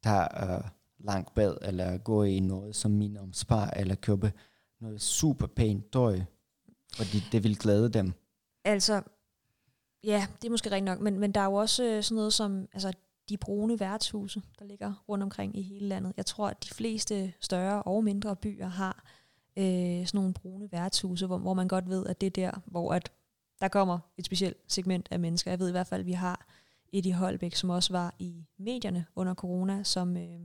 [0.03, 0.65] tage uh,
[0.99, 4.33] langt bad, eller gå i noget som minder om spar, eller købe
[4.81, 6.21] noget super pænt døj,
[6.95, 8.13] fordi det vil glæde dem.
[8.65, 9.03] Altså,
[10.05, 12.33] ja, det er måske rigtigt nok, men, men der er jo også øh, sådan noget
[12.33, 12.93] som altså,
[13.29, 16.13] de brune værtshuse, der ligger rundt omkring i hele landet.
[16.17, 19.05] Jeg tror, at de fleste større og mindre byer har
[19.57, 22.95] øh, sådan nogle brune værtshuse, hvor, hvor man godt ved, at det er der, hvor
[22.95, 23.13] at
[23.61, 25.51] der kommer et specielt segment af mennesker.
[25.51, 26.47] Jeg ved i hvert fald, at vi har
[26.93, 30.41] et i Holbæk, som også var i medierne under corona, som, øh,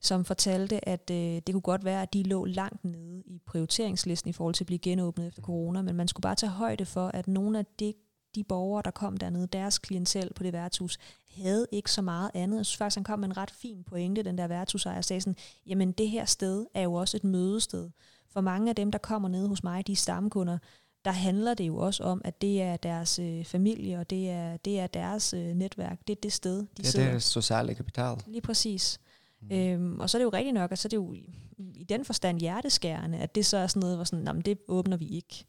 [0.00, 4.28] som fortalte, at øh, det kunne godt være, at de lå langt nede i prioriteringslisten
[4.28, 7.08] i forhold til at blive genåbnet efter corona, men man skulle bare tage højde for,
[7.08, 7.94] at nogle af de,
[8.34, 10.98] de borgere, der kom dernede, deres klientel på det værtshus,
[11.36, 12.56] havde ikke så meget andet.
[12.56, 15.36] Jeg synes faktisk, han kom med en ret fin pointe, den der værtshusejer, sagde sådan,
[15.66, 17.90] jamen det her sted er jo også et mødested.
[18.32, 20.58] For mange af dem, der kommer ned hos mig, de stamkunder,
[21.04, 24.56] der handler det jo også om, at det er deres øh, familie, og det er,
[24.56, 25.98] det er deres øh, netværk.
[26.06, 27.06] Det er det sted, de det er sidder.
[27.06, 28.16] Det er sociale kapital.
[28.26, 29.00] Lige præcis.
[29.40, 29.56] Mm.
[29.56, 31.34] Øhm, og så er det jo rigtigt nok, at så er det jo i,
[31.74, 34.96] i den forstand hjerteskærende, at det så er sådan noget, hvor sådan, men det åbner
[34.96, 35.44] vi ikke.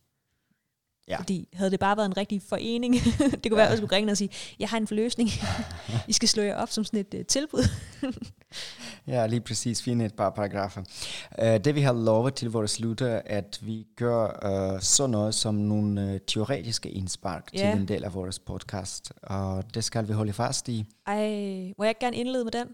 [1.08, 1.18] Ja.
[1.18, 2.96] Fordi havde det bare været en rigtig forening,
[3.44, 4.30] det kunne være, at jeg skulle ringe og sige,
[4.60, 5.30] jeg har en forløsning,
[6.08, 7.64] I skal slå jer op som sådan et uh, tilbud.
[9.08, 10.82] ja, lige præcis, finde et par paragrafer.
[11.42, 15.56] Uh, det vi har lovet til vores lytter, at vi gør uh, sådan noget som
[15.56, 17.60] nogle uh, teoretiske indspark ja.
[17.60, 20.86] til en del af vores podcast, og det skal vi holde fast i.
[21.08, 22.68] Ej, må jeg gerne indlede med den?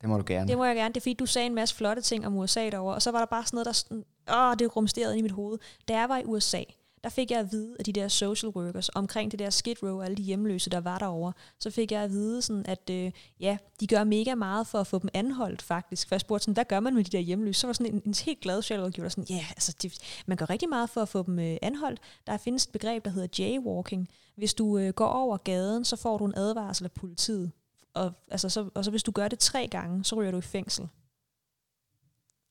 [0.00, 0.48] Det må du gerne.
[0.48, 0.88] Det må jeg gerne.
[0.94, 3.18] Det er fordi, du sagde en masse flotte ting om USA derovre, og så var
[3.18, 4.04] der bare sådan noget, der sådan,
[4.34, 5.58] åh, det rumsterede i mit hoved.
[5.88, 6.62] Da jeg var i USA,
[7.04, 9.98] der fik jeg at vide af de der social workers omkring det der Skid Row
[9.98, 13.12] og alle de hjemløse, der var derovre, så fik jeg at vide, sådan, at øh,
[13.40, 16.08] ja, de gør mega meget for at få dem anholdt faktisk.
[16.08, 17.60] For jeg spurgte sådan, hvad gør man med de der hjemløse?
[17.60, 19.90] Så var sådan en, en helt glad socialrådgiver, der sådan, ja, yeah, altså, de,
[20.26, 22.00] man gør rigtig meget for at få dem øh, anholdt.
[22.26, 24.08] Der findes et begreb, der hedder jaywalking.
[24.36, 27.52] Hvis du øh, går over gaden, så får du en advarsel af politiet.
[27.94, 30.42] Og, altså, så, og så hvis du gør det tre gange, så ryger du i
[30.42, 30.88] fængsel.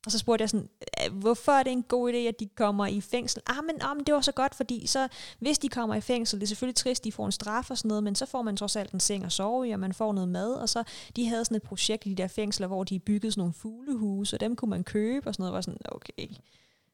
[0.06, 0.70] Og så spurgte jeg sådan,
[1.12, 3.42] hvorfor er det en god idé, at de kommer i fængsel?
[3.48, 5.08] Ah, men, ah, men det var så godt, fordi så,
[5.40, 7.88] hvis de kommer i fængsel, det er selvfølgelig trist, de får en straf og sådan
[7.88, 10.14] noget, men så får man trods alt en seng at sove i, og man får
[10.14, 10.84] noget mad, og så
[11.16, 14.36] de havde sådan et projekt i de der fængsler, hvor de byggede sådan nogle fuglehuse,
[14.36, 16.28] og dem kunne man købe og sådan noget, var sådan, okay.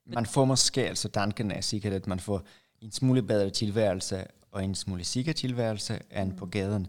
[0.06, 2.42] Man får måske, altså tanken er sikkert, at man får
[2.82, 6.36] en smule bedre tilværelse, og en smule sikker tilværelse, end mm.
[6.36, 6.88] på gaden.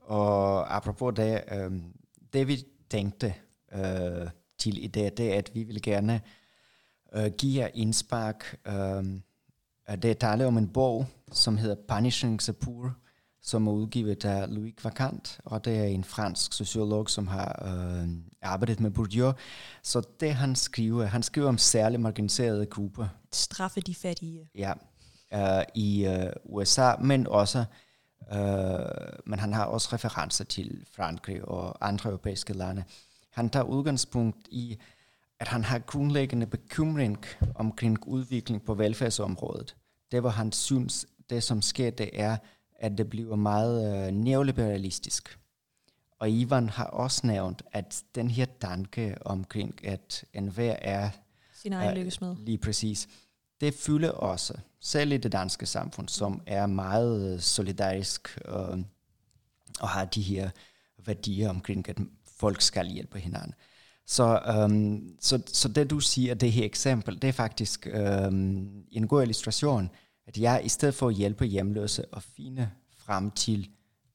[0.00, 1.72] Og apropos det, øh,
[2.32, 3.34] det vi tænkte,
[3.72, 4.28] øh,
[4.64, 6.20] til i dag, det er, at vi vil gerne
[7.16, 8.56] uh, give jer indspark.
[8.68, 9.04] Uh,
[10.02, 12.96] det er tale om en bog, som hedder Punishing the Poor,
[13.42, 18.08] som er udgivet af Louis Quacant, og det er en fransk sociolog, som har uh,
[18.42, 19.32] arbejdet med Bourdieu.
[19.82, 23.08] Så det han skriver, han skriver om særligt marginaliserede grupper.
[23.32, 24.48] Straffe de fattige.
[24.54, 24.72] Ja,
[25.34, 27.64] uh, i uh, USA, men også
[28.32, 28.36] uh,
[29.26, 32.84] men han har også referencer til Frankrig og andre europæiske lande.
[33.34, 34.78] Han tager udgangspunkt i,
[35.40, 37.24] at han har grundlæggende bekymring
[37.54, 39.76] omkring udvikling på velfærdsområdet.
[40.12, 42.36] Det, hvor han synes, det som sker, det er,
[42.76, 45.38] at det bliver meget øh, neoliberalistisk.
[46.18, 51.10] Og Ivan har også nævnt, at den her tanke omkring, at enhver er...
[51.54, 52.36] Sin egen lykkesmed.
[52.36, 53.08] Lige præcis.
[53.60, 58.84] Det fylder også, selv i det danske samfund, som er meget solidarisk og,
[59.80, 60.50] og har de her
[61.06, 61.98] værdier omkring, at
[62.36, 63.54] folk skal hjælpe hinanden.
[64.06, 69.08] Så, øhm, så, så det du siger, det her eksempel, det er faktisk øhm, en
[69.08, 69.90] god illustration,
[70.26, 73.68] at jeg i stedet for at hjælpe hjemløse og finde frem til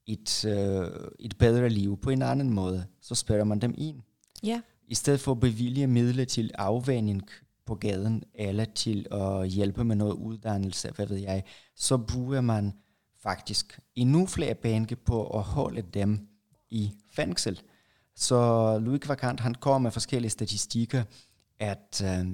[0.08, 0.88] et, øh,
[1.20, 4.02] et bedre liv på en anden måde, så spørger man dem ind.
[4.44, 4.62] Ja.
[4.88, 7.30] I stedet for at bevilge midler til afvænding
[7.66, 11.44] på gaden, eller til at hjælpe med noget uddannelse, hvad ved jeg,
[11.76, 12.74] så bruger man
[13.24, 16.28] faktisk endnu flere penge på at holde dem
[16.70, 17.62] i fængsel.
[18.20, 21.04] Så Louis Quacant, han kommer med forskellige statistikker,
[21.60, 22.26] at, øh,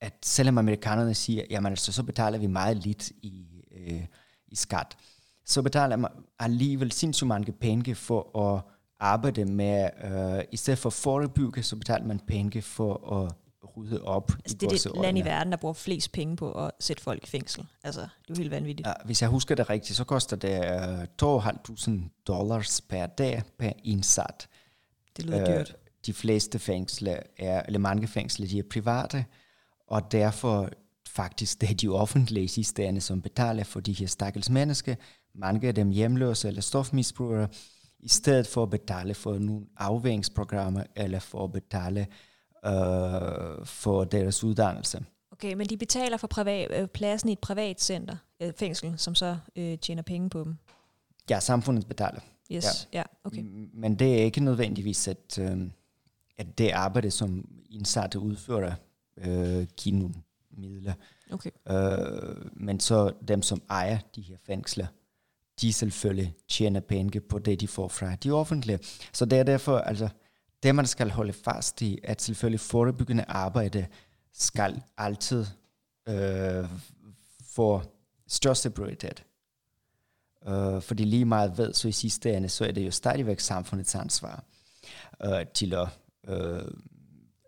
[0.00, 4.04] at selvom amerikanerne siger, jamen altså, så betaler vi meget lidt i, øh,
[4.48, 4.96] i skat,
[5.44, 8.62] så betaler man alligevel sindssygt mange penge for at
[9.00, 13.32] arbejde med, øh, i stedet for at forebygge, så betaler man penge for at
[13.76, 14.30] rydde op.
[14.30, 17.02] Altså, i det er det land i verden, der bruger flest penge på at sætte
[17.02, 17.66] folk i fængsel.
[17.84, 18.88] Altså, det er jo helt vanvittigt.
[18.88, 20.58] Ja, hvis jeg husker det rigtigt, så koster det
[21.22, 24.48] uh, 2.500 dollars per dag per indsat.
[25.16, 25.76] Det lyder øh, dyrt.
[26.06, 29.24] De fleste fængsler er, eller mange fængsler, de er private,
[29.86, 30.68] og derfor
[31.08, 34.94] faktisk det er de offentlige sidste ende, som betaler for de her stakkels mennesker,
[35.34, 37.48] mange af dem hjemløse eller stofmisbrugere,
[38.00, 42.06] i stedet for at betale for nogle afværingsprogrammer eller for at betale
[42.66, 45.04] øh, for deres uddannelse.
[45.32, 49.14] Okay, men de betaler for privat, øh, pladsen i et privat center, øh, fængsel, som
[49.14, 50.56] så øh, tjener penge på dem?
[51.30, 52.20] Ja, samfundet betaler.
[52.52, 53.44] Yes, ja, ja okay.
[53.72, 55.70] Men det er ikke nødvendigvis, at, øh,
[56.38, 58.74] at det arbejde, som indsatte udfører,
[59.16, 60.14] øh, giver nogle
[60.50, 60.92] midler.
[61.30, 61.50] Okay.
[61.70, 64.86] Øh, men så dem, som ejer de her fængsler,
[65.60, 68.78] de selvfølgelig tjener penge på det, de får fra de offentlige.
[69.12, 70.08] Så det er derfor, altså,
[70.62, 73.86] det man skal holde fast i, at selvfølgelig forebyggende arbejde
[74.32, 75.46] skal altid
[76.08, 76.64] øh,
[77.44, 77.82] få
[78.26, 79.24] største prioritet.
[80.46, 83.94] Uh, fordi lige meget ved, så i sidste ende, så er det jo stadigvæk samfundets
[83.94, 84.44] ansvar
[85.26, 85.88] uh, til at
[86.28, 86.68] uh,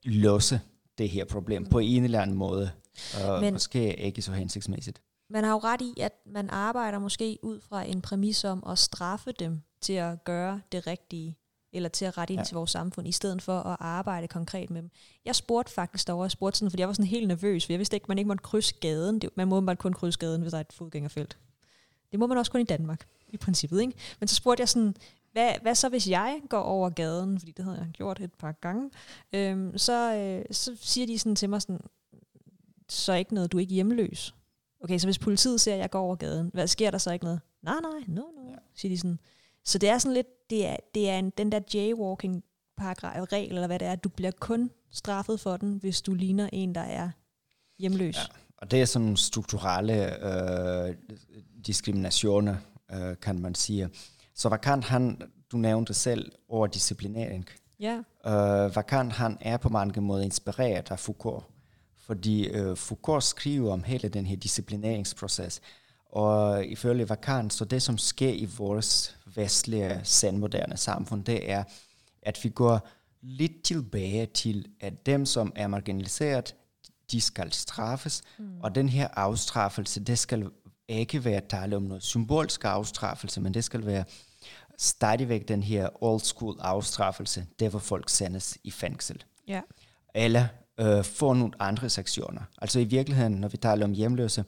[0.05, 0.61] løse
[0.99, 2.70] det her problem på en eller anden måde.
[3.14, 5.01] Uh, Men, måske ikke så hensigtsmæssigt.
[5.30, 8.78] Man har jo ret i, at man arbejder måske ud fra en præmis om at
[8.78, 11.38] straffe dem til at gøre det rigtige,
[11.72, 12.45] eller til at rette ind ja.
[12.45, 14.90] til vores samfund, i stedet for at arbejde konkret med dem.
[15.24, 17.78] Jeg spurgte faktisk derovre, jeg spurgte sådan, fordi jeg var sådan helt nervøs, for jeg
[17.78, 19.20] vidste ikke, man ikke måtte krydse gaden.
[19.36, 21.36] Man må bare kun krydse gaden, hvis der er et fodgængerfelt.
[22.14, 23.80] Det må man også kun i Danmark, i princippet.
[23.80, 23.92] Ikke?
[24.20, 24.96] Men så spurgte jeg sådan,
[25.32, 28.52] hvad, hvad så hvis jeg går over gaden, fordi det havde jeg gjort et par
[28.52, 28.90] gange,
[29.32, 31.80] øhm, så, øh, så siger de sådan til mig sådan,
[32.88, 34.34] så er ikke noget, du er ikke hjemløs.
[34.80, 37.24] Okay, så hvis politiet ser, at jeg går over gaden, hvad sker der så ikke
[37.24, 37.40] noget?
[37.62, 38.56] Nej, nej, no, no, ja.
[38.74, 39.18] siger de sådan.
[39.64, 42.44] Så det er sådan lidt, det er, det er en, den der jaywalking
[42.76, 46.48] paragraf, regel, eller hvad det er, du bliver kun straffet for den, hvis du ligner
[46.52, 47.10] en, der er
[47.78, 48.16] hjemløs.
[48.16, 48.22] Ja.
[48.64, 50.94] Og det er sådan strukturelle øh,
[51.66, 52.56] diskriminationer,
[52.92, 53.88] øh, kan man sige.
[54.34, 55.20] Så hvad kan han,
[55.52, 57.46] du nævnte selv, over disciplinering.
[57.80, 57.96] Ja.
[58.26, 61.44] Øh, hvad kan han er på mange måder inspireret af Foucault.
[62.06, 65.60] Fordi øh, Foucault skriver om hele den her disciplineringsproces.
[66.06, 71.64] Og ifølge Vakan, så det som sker i vores vestlige sandmoderne samfund, det er,
[72.22, 72.88] at vi går
[73.22, 76.54] lidt tilbage til, at dem, som er marginaliseret,
[77.12, 78.61] de skal straffes, mm.
[78.62, 80.50] og den her afstraffelse, det skal
[80.88, 84.05] ikke være tale om noget symbolsk afstraffelse, men det skal være
[84.78, 89.24] stadigvæk den her old school afstraffelse, der hvor folk sendes i fængsel.
[89.48, 89.61] Ja.
[90.14, 90.46] Eller
[90.80, 92.42] øh, får nogle andre sektioner.
[92.62, 94.44] Altså i virkeligheden, når vi taler om hjemløse,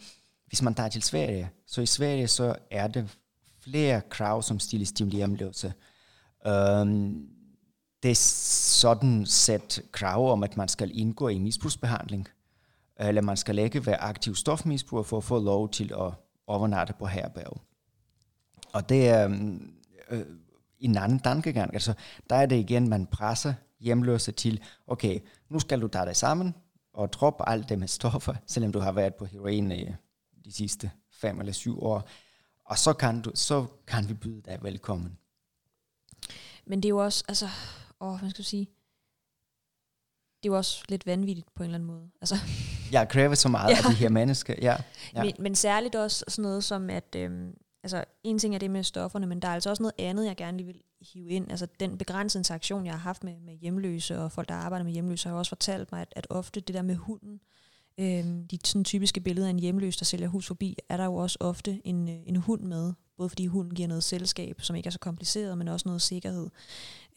[0.46, 3.16] hvis man tager til Sverige, så i Sverige så er det
[3.64, 5.72] flere krav, som stilles til hjemløse.
[6.48, 7.26] Um,
[8.02, 12.28] det er sådan set krav om, at man skal indgå i misbrugsbehandling,
[13.01, 16.12] eller man skal ikke være aktiv stofmisbruger for at få lov til at
[16.47, 17.61] overnatte på herberg.
[18.72, 19.72] Og det er mm,
[20.11, 20.26] øh,
[20.78, 21.74] en anden tankegang.
[21.74, 21.94] Altså,
[22.30, 26.55] der er det igen, man presser hjemløse til, okay, nu skal du tage dig sammen
[26.92, 29.88] og droppe alt det med stoffer, selvom du har været på heroin i
[30.44, 32.09] de sidste fem eller syv år.
[32.64, 35.18] Og så kan, du, så kan vi byde dig velkommen.
[36.66, 37.49] Men det er jo også, altså,
[38.01, 38.68] åh, hvad skal jeg sige,
[40.42, 42.11] det er jo også lidt vanvittigt på en eller anden måde.
[42.20, 42.36] Altså.
[42.93, 43.76] Jeg kræver så meget ja.
[43.76, 44.76] af de her mennesker, ja.
[45.14, 45.22] ja.
[45.22, 48.82] Men, men særligt også sådan noget som, at øhm, altså, en ting er det med
[48.82, 50.80] stofferne, men der er altså også noget andet, jeg gerne lige vil
[51.12, 51.51] hive ind.
[51.51, 54.93] Altså den begrænsede interaktion, jeg har haft med, med hjemløse, og folk, der arbejder med
[54.93, 57.41] hjemløse, har jo også fortalt mig, at, at ofte det der med hunden,
[57.99, 61.14] øhm, de sådan typiske billeder af en hjemløs, der sælger hus forbi, er der jo
[61.14, 64.87] også ofte en, øh, en hund med, både fordi hunden giver noget selskab, som ikke
[64.87, 66.49] er så kompliceret, men også noget sikkerhed.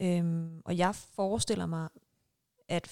[0.00, 1.88] Øhm, og jeg forestiller mig,
[2.68, 2.88] at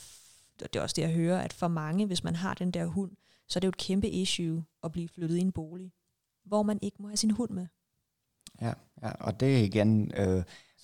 [0.61, 3.11] det er også det, jeg hører, at for mange, hvis man har den der hund,
[3.49, 5.93] så er det jo et kæmpe issue at blive flyttet i en bolig,
[6.45, 7.67] hvor man ikke må have sin hund med.
[8.61, 10.43] Ja, ja og det er igen, øh,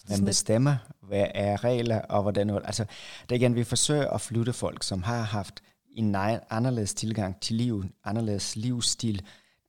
[0.08, 2.84] man bestemmer, hvad er regler, og hvordan, altså
[3.22, 6.14] det er igen, vi forsøger at flytte folk, som har haft en
[6.50, 9.22] anderledes tilgang til liv, anderledes livsstil,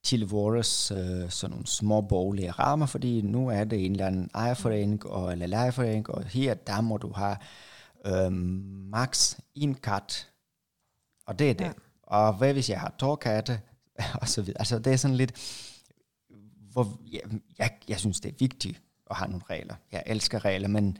[0.03, 4.29] til vores øh, sådan nogle små borgerlige rammer, fordi nu er det en eller anden
[4.33, 7.37] ejerforening og, eller lejerforening, og her der må du have
[8.05, 8.31] øh,
[8.91, 10.29] max en kat,
[11.25, 11.65] og det er det.
[11.65, 11.71] Ja.
[12.03, 13.61] Og hvad hvis jeg har to katte,
[14.21, 14.59] og så videre.
[14.61, 15.33] Altså det er sådan lidt,
[16.71, 17.21] hvor jeg,
[17.59, 19.75] jeg, jeg synes det er vigtigt at have nogle regler.
[19.91, 20.97] Jeg elsker regler, men,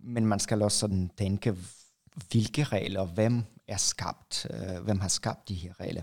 [0.00, 1.56] men man skal også sådan tænke,
[2.30, 6.02] hvilke regler, hvem er skabt, øh, hvem har skabt de her regler.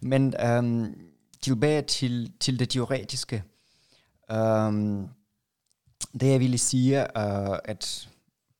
[0.00, 0.92] Men øh,
[1.40, 3.44] tilbage til, til det teoretiske.
[4.30, 4.72] Øh,
[6.20, 8.08] det jeg ville sige, øh, at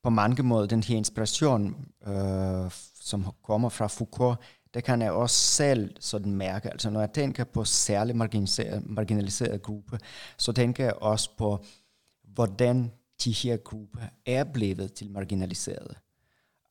[0.07, 4.39] på mange måder den her inspiration, øh, som kommer fra Foucault,
[4.75, 6.71] det kan jeg også selv sådan mærke.
[6.71, 9.97] Altså når jeg tænker på særligt marginaliserede, marginaliserede grupper,
[10.39, 11.65] så tænker jeg også på,
[12.35, 12.93] hvordan
[13.25, 15.95] de her grupper er blevet til marginaliserede.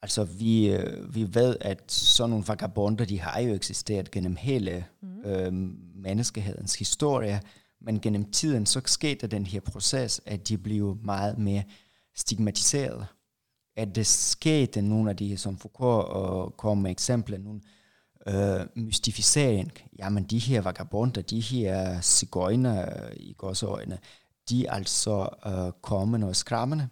[0.01, 4.85] Altså, vi, øh, vi ved, at sådan nogle vagabonder, de har jo eksisteret gennem hele
[5.01, 5.29] mm.
[5.29, 5.53] øh,
[5.95, 7.41] menneskehedens historie,
[7.81, 11.63] men gennem tiden, så skete den her proces, at de blev meget mere
[12.15, 13.07] stigmatiseret.
[13.75, 17.61] At det skete nogle af de, som Foucault og kom med eksempler, nogle
[18.27, 19.71] øh, mystificering.
[19.99, 23.97] Jamen, de her vagabonder, de her cigøjner i gåsøjne,
[24.49, 26.87] de er altså øh, kommende og skræmmende.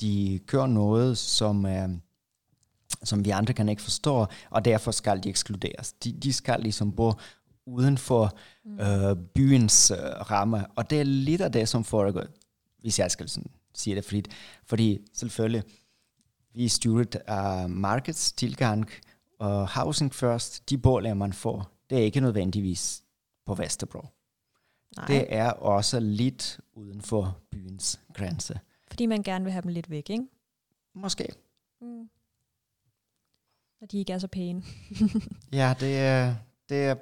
[0.00, 1.88] De kører noget, som, øh,
[3.02, 5.92] som vi andre kan ikke forstå, og derfor skal de ekskluderes.
[5.92, 7.12] De, de skal ligesom bo
[7.66, 8.80] uden for mm.
[8.80, 9.98] øh, byens øh,
[10.30, 12.24] ramme, og det er lidt af det, som foregår,
[12.80, 14.28] hvis jeg skal sådan sige det frit.
[14.64, 15.62] Fordi selvfølgelig,
[16.56, 18.90] vi er styret af markets tilgang,
[19.38, 23.04] og housing first, de boliger, man får, det er ikke nødvendigvis
[23.46, 24.06] på Vesterbro.
[24.96, 25.06] Nej.
[25.06, 28.60] Det er også lidt uden for byens grænse.
[28.88, 30.26] Fordi man gerne vil have dem lidt væk, ikke?
[30.94, 31.28] Måske.
[31.80, 32.08] Mm.
[33.80, 34.62] Og de ikke er så pæne.
[35.52, 36.34] ja, det er,
[36.68, 36.94] det er,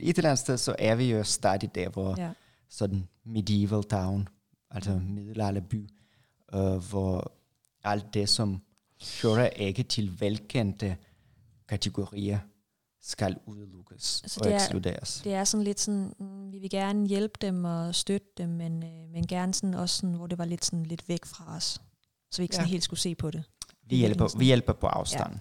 [0.00, 2.32] et eller andet sted, så er vi jo stadig der, hvor ja.
[2.68, 4.28] sådan medieval town,
[4.70, 5.88] altså middelalderby,
[6.54, 7.32] øh, hvor
[7.84, 8.62] alt det, som
[9.22, 10.96] hører ikke til velkendte
[11.68, 12.38] kategorier,
[13.02, 15.20] skal udelukkes altså og det er, ekskluderes.
[15.24, 18.82] Det er sådan lidt sådan, mm, vi vil gerne hjælpe dem og støtte dem, men,
[18.82, 21.80] øh, men gerne sådan også sådan, hvor det var lidt, sådan, lidt væk fra os.
[22.30, 22.56] Så vi ikke ja.
[22.56, 23.44] sådan helt skulle se på det.
[23.88, 25.32] Vi hjælper, vi hjælper på afstand.
[25.32, 25.38] Ja.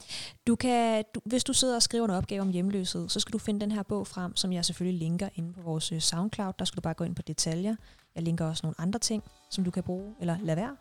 [0.47, 3.37] Du kan, du, hvis du sidder og skriver en opgave om hjemløshed, så skal du
[3.37, 6.53] finde den her bog frem, som jeg selvfølgelig linker inde på vores øh, SoundCloud.
[6.59, 7.75] Der skal du bare gå ind på detaljer.
[8.15, 10.75] Jeg linker også nogle andre ting, som du kan bruge, eller lade være.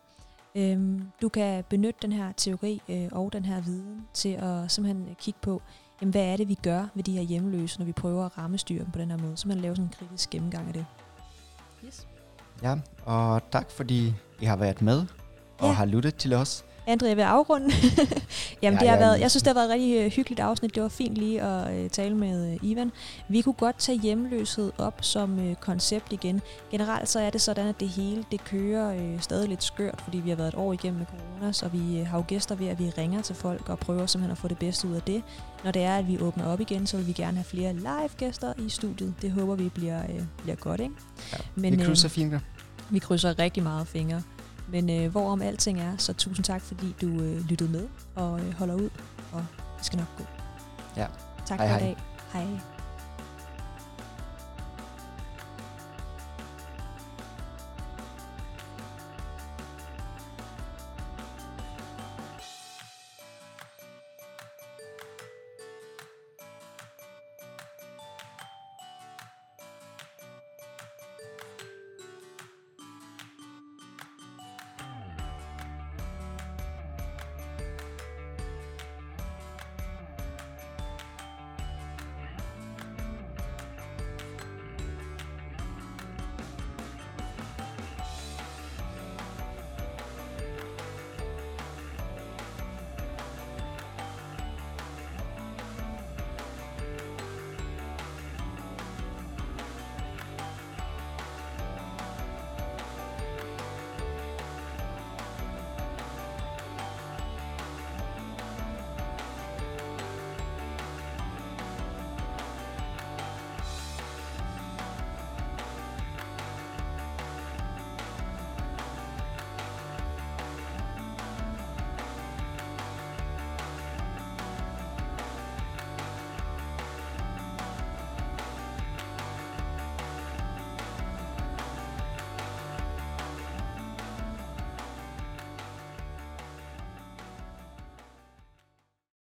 [0.55, 5.15] Øhm, du kan benytte den her teori øh, og den her viden til at simpelthen
[5.19, 5.61] kigge på,
[6.01, 8.57] jamen, hvad er det, vi gør ved de her hjemløse, når vi prøver at ramme
[8.57, 9.37] styren på den her måde.
[9.37, 10.85] Så man laver sådan en kritisk gennemgang af det.
[11.85, 12.07] Yes.
[12.63, 12.75] Ja,
[13.05, 15.05] og tak fordi I har været med
[15.59, 15.71] og ja.
[15.71, 16.65] har lyttet til os.
[16.87, 17.69] Andre, jeg vil afrunde.
[18.61, 20.39] Jamen, ja, det har ja, været, jeg synes, det har været et rigtig øh, hyggeligt
[20.39, 20.75] afsnit.
[20.75, 22.91] Det var fint lige at uh, tale med uh, Ivan.
[23.29, 26.41] Vi kunne godt tage hjemløshed op som koncept igen.
[26.71, 30.29] Generelt så er det sådan, at det hele det kører stadig lidt skørt, fordi vi
[30.29, 32.89] har været et år igennem med corona, så vi har jo gæster ved, at vi
[32.97, 35.23] ringer til folk og prøver simpelthen at få det bedste ud af det.
[35.63, 38.53] Når det er, at vi åbner op igen, så vil vi gerne have flere live-gæster
[38.57, 39.13] i studiet.
[39.21, 40.01] Det håber vi bliver,
[40.43, 40.93] bliver godt, ikke?
[41.33, 42.39] Ja, Men, vi krydser fingre.
[42.89, 44.21] Vi krydser rigtig meget fingre.
[44.67, 48.53] Men øh, hvorom alting er, så tusind tak, fordi du øh, lyttede med og øh,
[48.53, 48.89] holder ud,
[49.31, 49.45] og
[49.77, 50.23] det skal nok gå.
[50.97, 51.07] Ja.
[51.45, 51.77] Tak hej, for hej.
[51.77, 51.97] i dag.
[52.33, 52.74] Hej.